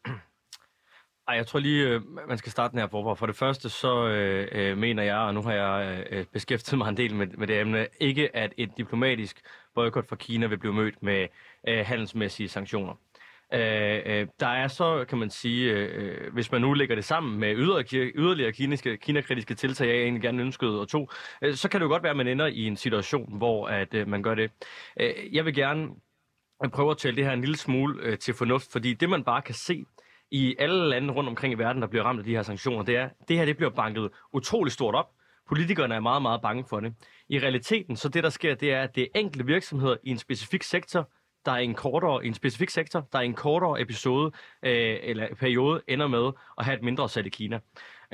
[1.28, 3.14] Ej, jeg tror lige, øh, man skal starte den her forfra.
[3.14, 6.78] For det første, så øh, øh, mener jeg, og nu har jeg øh, øh, beskæftiget
[6.78, 9.40] mig en del med, med det emne, ikke at et diplomatisk
[9.74, 11.26] boykot fra Kina vil blive mødt med
[11.68, 12.94] øh, handelsmæssige sanktioner.
[13.52, 17.04] Øh, øh, der er så, kan man sige, øh, øh hvis man nu lægger det
[17.04, 21.08] sammen med yderligere, yderligere kiniske, kinakritiske tiltag, jeg egentlig gerne ønskede, og to,
[21.42, 23.94] øh, så kan det jo godt være, at man ender i en situation, hvor at,
[23.94, 24.50] øh, man gør det.
[25.00, 25.88] Øh, jeg vil gerne
[26.72, 29.42] prøve at tælle det her en lille smule øh, til fornuft, fordi det man bare
[29.42, 29.84] kan se
[30.30, 32.96] i alle lande rundt omkring i verden, der bliver ramt af de her sanktioner, det
[32.96, 35.10] er, det her det bliver banket utrolig stort op.
[35.48, 36.94] Politikerne er meget, meget bange for det.
[37.28, 40.18] I realiteten, så det der sker, det er, at det er enkelte virksomheder i en
[40.18, 41.10] specifik sektor,
[41.46, 44.32] der er en kortere, en specifik sektor, der er en kortere episode
[44.62, 47.60] øh, eller periode ender med at have et mindre salg i Kina.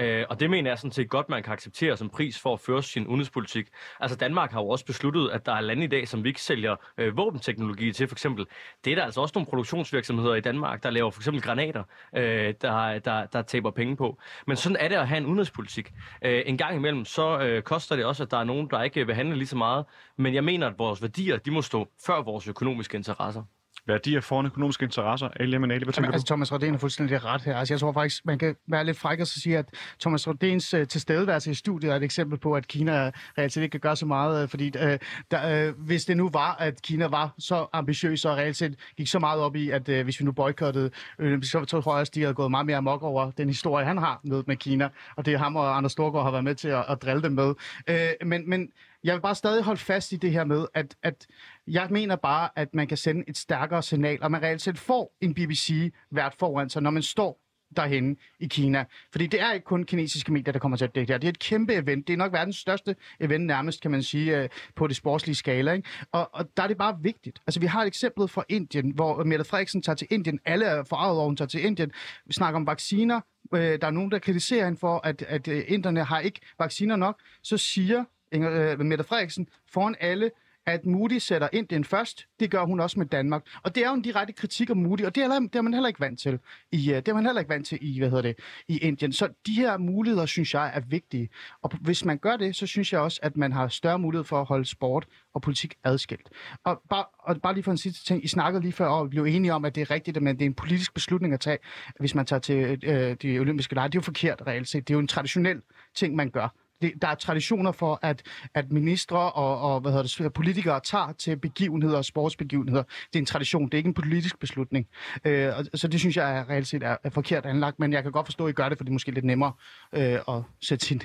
[0.00, 2.60] Øh, og det mener jeg sådan set godt, man kan acceptere som pris for at
[2.60, 3.68] føre sin udenrigspolitik.
[4.00, 6.42] Altså Danmark har jo også besluttet, at der er lande i dag, som vi ikke
[6.42, 8.46] sælger øh, våbenteknologi til, for eksempel.
[8.84, 11.82] Det er der altså også nogle produktionsvirksomheder i Danmark, der laver for eksempel granater,
[12.16, 14.18] øh, der, der, der taber penge på.
[14.46, 15.92] Men sådan er det at have en udenrigspolitik.
[16.24, 19.06] Øh, en gang imellem, så øh, koster det også, at der er nogen, der ikke
[19.06, 19.84] vil handle lige så meget.
[20.16, 23.42] Men jeg mener, at vores værdier, de må stå før vores økonomiske interesser
[23.86, 25.28] værdier foran økonomiske interesser.
[25.40, 27.56] Ali Manali, hvad tænker Jamen, altså, Thomas Rodén har fuldstændig ret her.
[27.56, 29.68] Altså, jeg tror faktisk, man kan være lidt fræk og sige, at
[30.00, 33.70] Thomas Rodéns uh, tilstedeværelse i studiet er et eksempel på, at Kina reelt set ikke
[33.70, 34.92] kan gøre så meget, uh, fordi uh,
[35.30, 39.06] der, uh, hvis det nu var, at Kina var så ambitiøs og reelt set gik
[39.06, 42.12] så meget op i, at uh, hvis vi nu boykottede, uh, så tror jeg også,
[42.14, 45.26] de havde gået meget mere amok over den historie, han har med, med Kina, og
[45.26, 47.54] det er ham og Anders Storgård har været med til at, at drille dem med.
[47.90, 48.68] Uh, men, men
[49.04, 51.26] jeg vil bare stadig holde fast i det her med, at, at
[51.66, 55.16] jeg mener bare, at man kan sende et stærkere signal, og man reelt set får
[55.20, 57.40] en BBC hvert foran sig, når man står
[57.76, 58.84] derhen i Kina.
[59.12, 61.18] Fordi det er ikke kun kinesiske medier, der kommer til at dække det her.
[61.18, 62.06] Det er et kæmpe event.
[62.06, 65.72] Det er nok verdens største event nærmest, kan man sige, øh, på det sportslige skala.
[65.72, 65.88] Ikke?
[66.12, 67.40] Og, og der er det bare vigtigt.
[67.46, 70.40] Altså, vi har et eksempel fra Indien, hvor Mette Frederiksen tager til Indien.
[70.44, 71.92] Alle er forarvet over, hun tager til Indien.
[72.26, 73.20] Vi snakker om vacciner.
[73.54, 76.96] Øh, der er nogen, der kritiserer hende for, at, at øh, inderne har ikke vacciner
[76.96, 77.20] nok.
[77.42, 80.30] Så siger Inger, øh, Mette Frederiksen foran alle,
[80.66, 82.26] at Moody sætter Indien først.
[82.40, 83.42] Det gør hun også med Danmark.
[83.62, 85.74] Og det er jo en direkte kritik af Moody, og det er, det er man
[85.74, 86.38] heller ikke vant til.
[86.72, 89.12] I, øh, det er man heller ikke vant til i, hvad hedder det, i Indien.
[89.12, 91.28] Så de her muligheder, synes jeg, er vigtige.
[91.62, 94.40] Og hvis man gør det, så synes jeg også, at man har større mulighed for
[94.40, 96.28] at holde sport og politik adskilt.
[96.64, 98.24] Og bare, og bare lige for en sidste ting.
[98.24, 100.42] I snakkede lige før, og vi blev enige om, at det er rigtigt, at det
[100.42, 101.58] er en politisk beslutning at tage,
[102.00, 103.88] hvis man tager til øh, de olympiske lege.
[103.88, 104.88] Det er jo forkert reelt set.
[104.88, 105.62] Det er jo en traditionel
[105.94, 106.48] ting, man gør
[106.82, 108.22] det, der er traditioner for, at,
[108.54, 112.82] at ministre og, og hvad hedder det, politikere tager til begivenheder og sportsbegivenheder.
[112.82, 114.88] Det er en tradition, det er ikke en politisk beslutning.
[115.24, 118.02] Øh, og, så det synes jeg er reelt set er, er forkert anlagt, men jeg
[118.02, 119.52] kan godt forstå, at I gør det, for det er måske lidt nemmere
[119.92, 121.02] øh, at sætte sin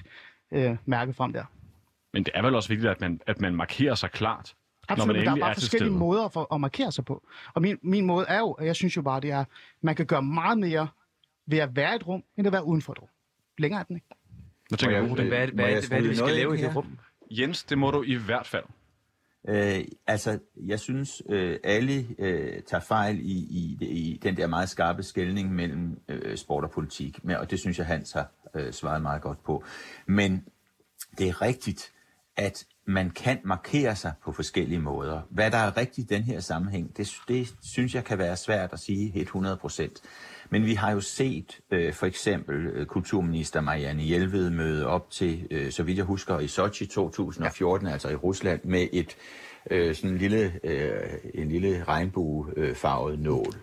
[0.51, 1.43] øh, mærke frem der.
[2.13, 4.55] Men det er vel også vigtigt, at man, at man markerer sig klart,
[4.87, 5.99] Absolut, når man der er bare er forskellige stede.
[5.99, 7.27] måder for at markere sig på.
[7.53, 9.45] Og min, min måde er jo, og jeg synes jo bare, det er,
[9.81, 10.87] man kan gøre meget mere
[11.47, 13.09] ved at være i et rum, end at være uden for et rum.
[13.57, 14.07] Længere er den ikke.
[14.69, 15.15] Hvad tænker du?
[15.15, 16.97] Hvad, hvad, hvad, hvad er det, vi skal lave i det rum?
[17.31, 18.63] Jens, det må du i hvert fald.
[19.47, 24.69] Øh, altså, jeg synes, øh, alle øh, tager fejl i, i, i den der meget
[24.69, 28.73] skarpe skældning mellem øh, sport og politik, Men, og det synes jeg, Hans har øh,
[28.73, 29.63] svaret meget godt på.
[30.05, 30.45] Men
[31.17, 31.91] det er rigtigt,
[32.37, 35.21] at man kan markere sig på forskellige måder.
[35.29, 38.73] Hvad der er rigtigt i den her sammenhæng, det, det synes jeg kan være svært
[38.73, 40.01] at sige helt 100 procent.
[40.49, 45.47] Men vi har jo set øh, for eksempel øh, kulturminister Marianne Hjelved møde op til,
[45.51, 47.93] øh, så vidt jeg husker, i Sochi 2014, ja.
[47.93, 49.17] altså i Rusland, med et
[49.71, 53.53] øh, sådan en lille, øh, en lille regnbuefarvet nål.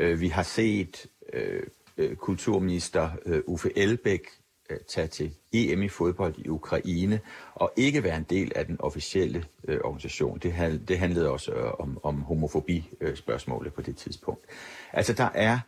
[0.00, 1.62] Øh, vi har set øh,
[1.96, 4.22] øh kulturminister øh, Uffe Elbæk
[4.70, 7.20] øh, tage til EM i fodbold i Ukraine
[7.54, 10.38] og ikke være en del af den officielle øh, organisation.
[10.38, 14.44] Det, det handlede også øh, om, om homofobi-spørgsmålet øh, på det tidspunkt.
[14.92, 15.58] Altså der er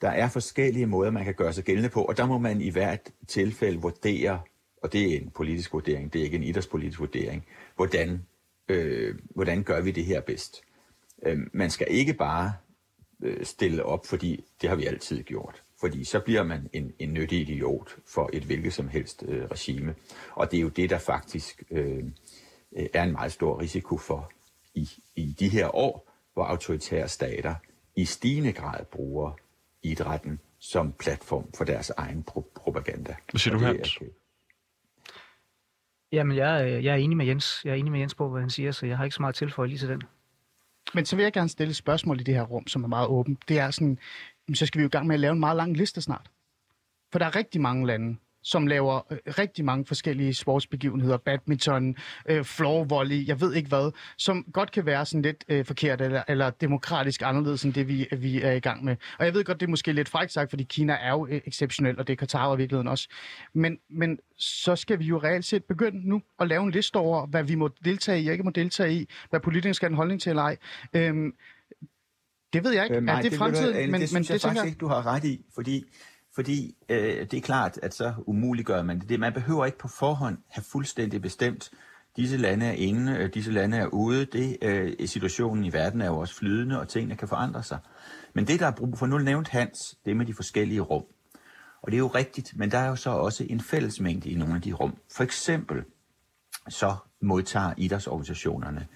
[0.00, 2.70] der er forskellige måder, man kan gøre sig gældende på, og der må man i
[2.70, 4.40] hvert tilfælde vurdere,
[4.82, 7.46] og det er en politisk vurdering, det er ikke en idrætspolitisk vurdering,
[7.76, 8.26] hvordan,
[8.68, 10.62] øh, hvordan gør vi det her bedst.
[11.22, 12.52] Øh, man skal ikke bare
[13.22, 15.62] øh, stille op, fordi det har vi altid gjort.
[15.80, 19.94] Fordi så bliver man en, en nyttig idiot for et hvilket som helst øh, regime.
[20.30, 22.04] Og det er jo det, der faktisk øh,
[22.76, 24.32] øh er en meget stor risiko for
[24.74, 27.54] i, i de her år, hvor autoritære stater
[27.96, 29.32] i stigende grad bruger
[29.82, 33.16] idrætten som platform for deres egen pro- propaganda.
[33.30, 33.98] Hvad siger du, Hans?
[36.12, 37.60] Jamen, jeg, jeg er enig med Jens.
[37.64, 39.34] Jeg er enig med Jens på, hvad han siger, så jeg har ikke så meget
[39.34, 40.02] tilføje lige til den.
[40.94, 43.08] Men så vil jeg gerne stille et spørgsmål i det her rum, som er meget
[43.08, 43.48] åbent.
[43.48, 43.98] Det er sådan,
[44.54, 46.30] så skal vi jo i gang med at lave en meget lang liste snart.
[47.12, 51.96] For der er rigtig mange lande, som laver øh, rigtig mange forskellige sportsbegivenheder, badminton,
[52.28, 56.00] øh, floor volley, jeg ved ikke hvad, som godt kan være sådan lidt øh, forkert
[56.00, 58.96] eller, eller demokratisk anderledes end det, vi, vi er i gang med.
[59.18, 61.40] Og jeg ved godt, det er måske lidt frækt sagt, fordi Kina er jo øh,
[61.46, 63.08] exceptionelt, og det er Katar i virkeligheden også.
[63.52, 67.26] Men, men så skal vi jo reelt set begynde nu at lave en liste over,
[67.26, 69.96] hvad vi må deltage i og ikke må deltage i, hvad politikerne skal have en
[69.96, 70.56] holdning til eller ej.
[70.94, 71.32] Øhm,
[72.52, 72.96] det ved jeg ikke.
[72.96, 73.76] Øh, nej, er det, det fremtiden?
[73.76, 75.84] men, men det synes men, jeg det faktisk ikke, du har ret i, fordi
[76.34, 79.20] fordi øh, det er klart, at så umuliggør man det.
[79.20, 81.70] Man behøver ikke på forhånd have fuldstændig bestemt,
[82.16, 84.24] disse lande er inde, øh, disse lande er ude.
[84.24, 87.78] Det, øh, situationen i verden er jo også flydende, og tingene kan forandre sig.
[88.34, 91.04] Men det, der er brug for, nu nævnt Hans, det med de forskellige rum.
[91.82, 94.54] Og det er jo rigtigt, men der er jo så også en fællesmængde i nogle
[94.54, 94.96] af de rum.
[95.16, 95.84] For eksempel
[96.68, 98.86] så modtager idrætsorganisationerne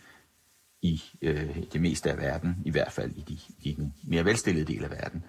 [0.83, 4.73] i øh, det meste af verden, i hvert fald i, de, i den mere velstillede
[4.73, 5.25] del af verden,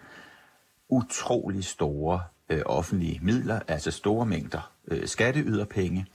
[0.90, 6.06] utrolig store øh, offentlige midler, altså store mængder øh, skatteyderpenge,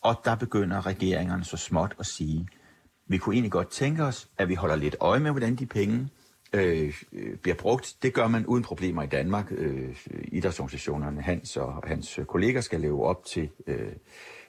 [0.00, 2.48] og der begynder regeringerne så småt at sige,
[3.06, 6.08] vi kunne egentlig godt tænke os, at vi holder lidt øje med, hvordan de penge
[6.52, 7.96] øh, øh, bliver brugt.
[8.02, 9.46] Det gør man uden problemer i Danmark.
[9.50, 13.92] Øh, idrætsorganisationerne, Hans og hans kolleger skal leve op til øh,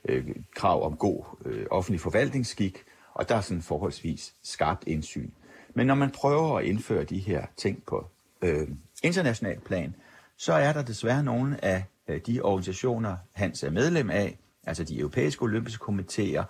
[0.10, 5.30] øh, krav om god øh, offentlig forvaltningsskik, og der er sådan forholdsvis skarpt indsyn.
[5.74, 8.08] Men når man prøver at indføre de her ting på
[8.42, 8.68] øh,
[9.04, 9.96] international plan,
[10.38, 15.00] så er der desværre nogle af øh, de organisationer, Hans er medlem af, altså de
[15.00, 16.44] europæiske olympiske komiteer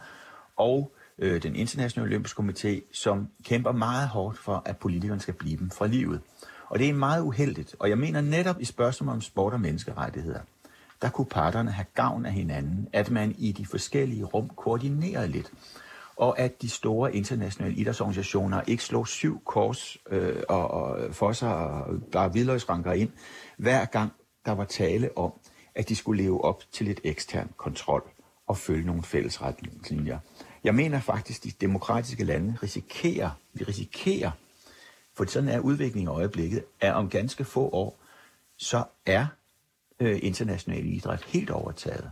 [0.55, 5.57] og øh, den internationale olympiske komité, som kæmper meget hårdt for, at politikerne skal blive
[5.57, 6.21] dem fra livet.
[6.69, 10.39] Og det er meget uheldigt, og jeg mener netop i spørgsmål om sport og menneskerettigheder,
[11.01, 15.51] der kunne parterne have gavn af hinanden, at man i de forskellige rum koordinerede lidt
[16.17, 21.55] og at de store internationale idrætsorganisationer ikke slår syv kors øh, og, og for sig
[21.55, 23.11] og bare hvidløgsranker ind,
[23.57, 24.11] hver gang
[24.45, 25.33] der var tale om,
[25.75, 28.03] at de skulle leve op til et ekstern kontrol
[28.47, 30.19] og følge nogle fælles retningslinjer.
[30.63, 34.31] Jeg mener faktisk, at de demokratiske lande risikerer, vi risikerer,
[35.13, 37.99] for sådan er udviklingen i øjeblikket, at om ganske få år,
[38.57, 39.27] så er
[39.99, 42.11] øh, international idræt helt overtaget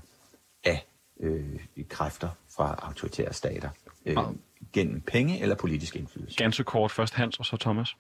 [0.64, 0.88] af
[1.20, 3.70] øh, kræfter fra autoritære stater
[4.06, 4.18] øh,
[4.74, 6.38] gennem penge eller politisk indflydelse.
[6.38, 7.96] Ganske kort først Hans og så Thomas.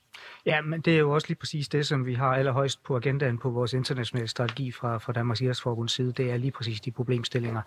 [0.46, 3.38] Ja, men det er jo også lige præcis det, som vi har allerhøjst på agendaen
[3.38, 6.14] på vores internationale strategi fra, fra Danmarks Idrætsforbunds side.
[6.14, 7.62] Det er lige præcis de problemstillinger.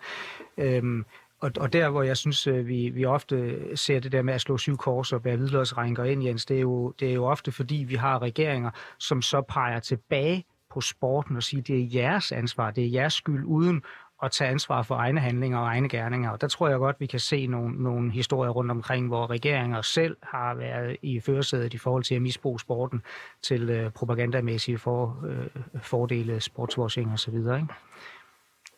[0.57, 1.05] Øhm,
[1.39, 4.41] og, og der, hvor jeg synes, øh, vi, vi ofte ser det der med at
[4.41, 7.51] slå syv kors og bære hvidløsrænker ind, Jens, det er, jo, det er jo ofte
[7.51, 12.31] fordi, vi har regeringer, som så peger tilbage på sporten og siger, det er jeres
[12.31, 13.83] ansvar, det er jeres skyld, uden
[14.23, 16.29] at tage ansvar for egne handlinger og egne gerninger.
[16.29, 19.81] Og der tror jeg godt, vi kan se nogle, nogle historier rundt omkring, hvor regeringer
[19.81, 23.01] selv har været i førersædet i forhold til at misbruge sporten
[23.41, 27.35] til øh, propagandamæssige for, øh, fordele, sportswashing osv.
[27.35, 27.67] Ikke?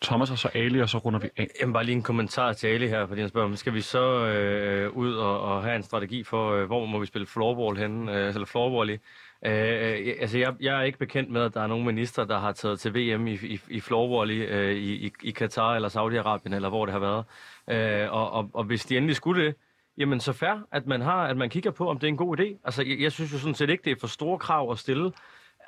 [0.01, 1.47] Thomas og så Ali, og så runder vi af.
[1.61, 4.91] Jamen bare lige en kommentar til Ali her, fordi han spørger, skal vi så øh,
[4.91, 8.27] ud og, og have en strategi for, øh, hvor må vi spille floorball henne, øh,
[8.27, 8.97] eller floorball i?
[9.45, 12.39] Øh, øh altså, jeg, jeg er ikke bekendt med, at der er nogen minister, der
[12.39, 16.55] har taget til VM i, i, i floorball øh, i, i, i Katar eller Saudi-Arabien,
[16.55, 17.25] eller hvor det har været.
[17.67, 19.55] Øh, og, og, og hvis de endelig skulle det,
[19.97, 22.39] jamen så fair, at man, har, at man kigger på, om det er en god
[22.39, 22.61] idé.
[22.63, 25.11] Altså, jeg, jeg synes jo sådan set ikke, det er for store krav at stille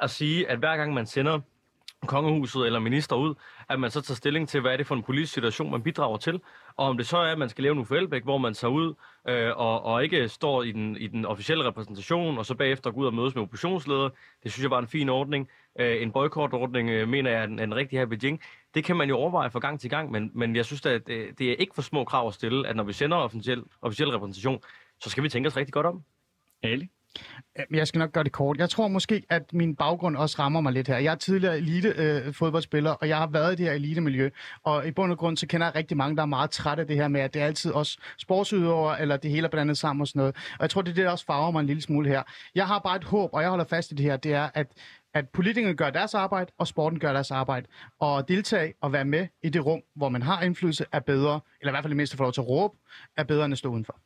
[0.02, 1.40] at sige, at hver gang man sender
[2.08, 3.36] kongehuset eller minister ud,
[3.70, 6.18] at man så tager stilling til, hvad er det for en politisk situation, man bidrager
[6.18, 6.42] til.
[6.78, 8.72] Og om det så er, at man skal lave en Uffe Elbæk, hvor man tager
[8.72, 8.94] ud
[9.28, 13.02] øh, og, og ikke står i den, i den officielle repræsentation, og så bagefter går
[13.02, 14.10] ud og mødes med oppositionsledere,
[14.44, 15.50] det synes jeg var en fin ordning.
[15.80, 18.42] Øh, en boykotordning øh, mener jeg er en, en rigtig her Beijing.
[18.74, 21.40] Det kan man jo overveje fra gang til gang, men, men jeg synes, at det,
[21.40, 24.60] det er ikke for små krav at stille, at når vi sender officiel, officiel repræsentation,
[25.02, 26.04] så skal vi tænke os rigtig godt om.
[26.64, 26.90] Ali?
[27.60, 28.58] Øhm, jeg skal nok gøre det kort.
[28.58, 30.98] Jeg tror måske, at min baggrund også rammer mig lidt her.
[30.98, 34.30] Jeg er tidligere elite øh, fodboldspiller, og jeg har været i det her elite-miljø.
[34.64, 36.88] Og i bund og grund, så kender jeg rigtig mange, der er meget trætte af
[36.88, 40.02] det her med, at det er altid også sportsudøvere, eller det hele er blandet sammen
[40.02, 40.36] og sådan noget.
[40.36, 42.24] Og jeg tror, det er det, der også farver mig en lille smule her.
[42.56, 44.68] Jeg har bare et håb, og jeg holder fast i det her, det er, at
[45.14, 47.68] at politikerne gør deres arbejde, og sporten gør deres arbejde.
[48.00, 51.72] Og deltage og være med i det rum, hvor man har indflydelse, er bedre, eller
[51.72, 52.78] i hvert fald det mindste få lov til at råbe,
[53.18, 54.00] er bedre end at stå udenfor.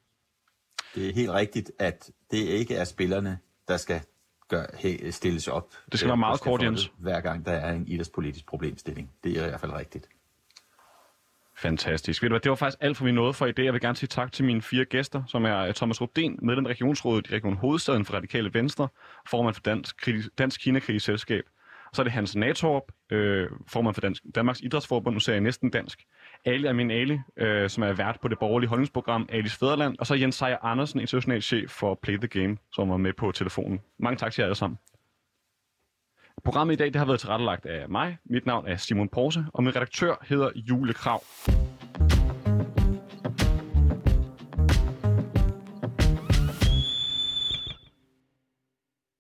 [0.95, 4.01] Det er helt rigtigt, at det ikke er spillerne, der skal
[4.47, 5.73] gør, he, stilles op.
[5.91, 6.91] Det skal være meget kort, Jens.
[6.97, 9.11] Hver gang der er en idrætspolitisk problemstilling.
[9.23, 10.09] Det er i hvert fald rigtigt.
[11.57, 12.21] Fantastisk.
[12.21, 13.65] Ved du hvad, det var faktisk alt for vi nåede for i dag.
[13.65, 16.69] Jeg vil gerne sige tak til mine fire gæster, som er Thomas Rubden, medlem af
[16.69, 18.87] Regionsrådet i Region Hovedstaden for Radikale Venstre,
[19.29, 21.43] formand for Dansk, Dansk Kina-kritisk Selskab.
[21.93, 25.69] Så er det Hans Natorp, øh, formand for Dansk, Danmarks Idrætsforbund, nu ser jeg næsten
[25.69, 26.05] dansk.
[26.45, 29.95] Ali Amin Ali, øh, som er vært på det borgerlige holdningsprogram Alis Fæderland.
[29.99, 33.31] Og så Jens Seier Andersen, international chef for Play the Game, som var med på
[33.31, 33.81] telefonen.
[33.99, 34.79] Mange tak til jer alle sammen.
[36.43, 38.17] Programmet i dag det har været tilrettelagt af mig.
[38.25, 41.21] Mit navn er Simon Porse, og min redaktør hedder Jule Krav.